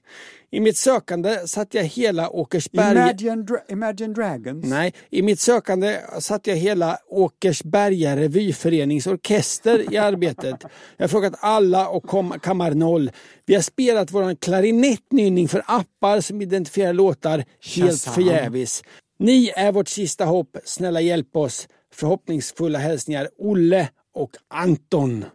[0.54, 3.02] I mitt sökande satt jag hela Åkersberga...
[3.02, 4.66] Imagine, Dra- Imagine Dragons.
[4.66, 10.56] Nej, i mitt sökande satt jag hela Åkersberga revyförenings orkester i arbetet.
[10.98, 13.12] Jag har frågat alla och kom, kammar noll.
[13.46, 17.46] Vi har spelat våran klarinettnynning för appar som identifierar låtar
[17.76, 18.84] helt förgäves.
[19.20, 20.58] Ni är vårt sista hopp.
[20.66, 21.68] Snälla hjälp oss.
[21.94, 25.26] Förhoppningsfulla hälsningar Olle och Anton.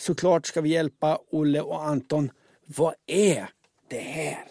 [0.00, 2.30] Såklart ska vi hjälpa Olle och Anton.
[2.66, 3.48] Vad är
[3.88, 4.44] det här?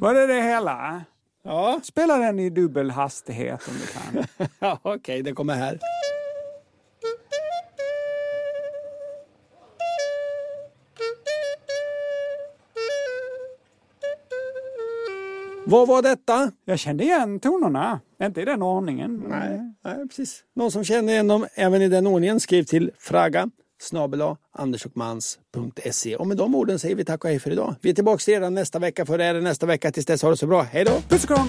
[0.00, 1.04] Var det det hela?
[1.44, 1.80] Ja.
[1.82, 4.26] Spela den i dubbel hastighet om du kan.
[4.60, 5.78] Ja, Okej, det kommer här.
[15.72, 16.50] Vad var detta?
[16.64, 18.00] Jag kände igen tonerna.
[18.22, 19.24] Inte i den ordningen.
[19.28, 20.40] Nej, nej, precis.
[20.56, 23.50] Någon som känner igen dem även i den ordningen, skriv till fraga
[23.82, 26.16] snabel-a andersochmans.se.
[26.16, 27.74] Och med de orden säger vi tack och hej för idag.
[27.80, 29.92] Vi är tillbaka redan nästa vecka, för det är det nästa vecka.
[29.92, 30.62] Tills dess, ha det så bra.
[30.62, 31.00] Hej då!
[31.08, 31.48] Puss och kram!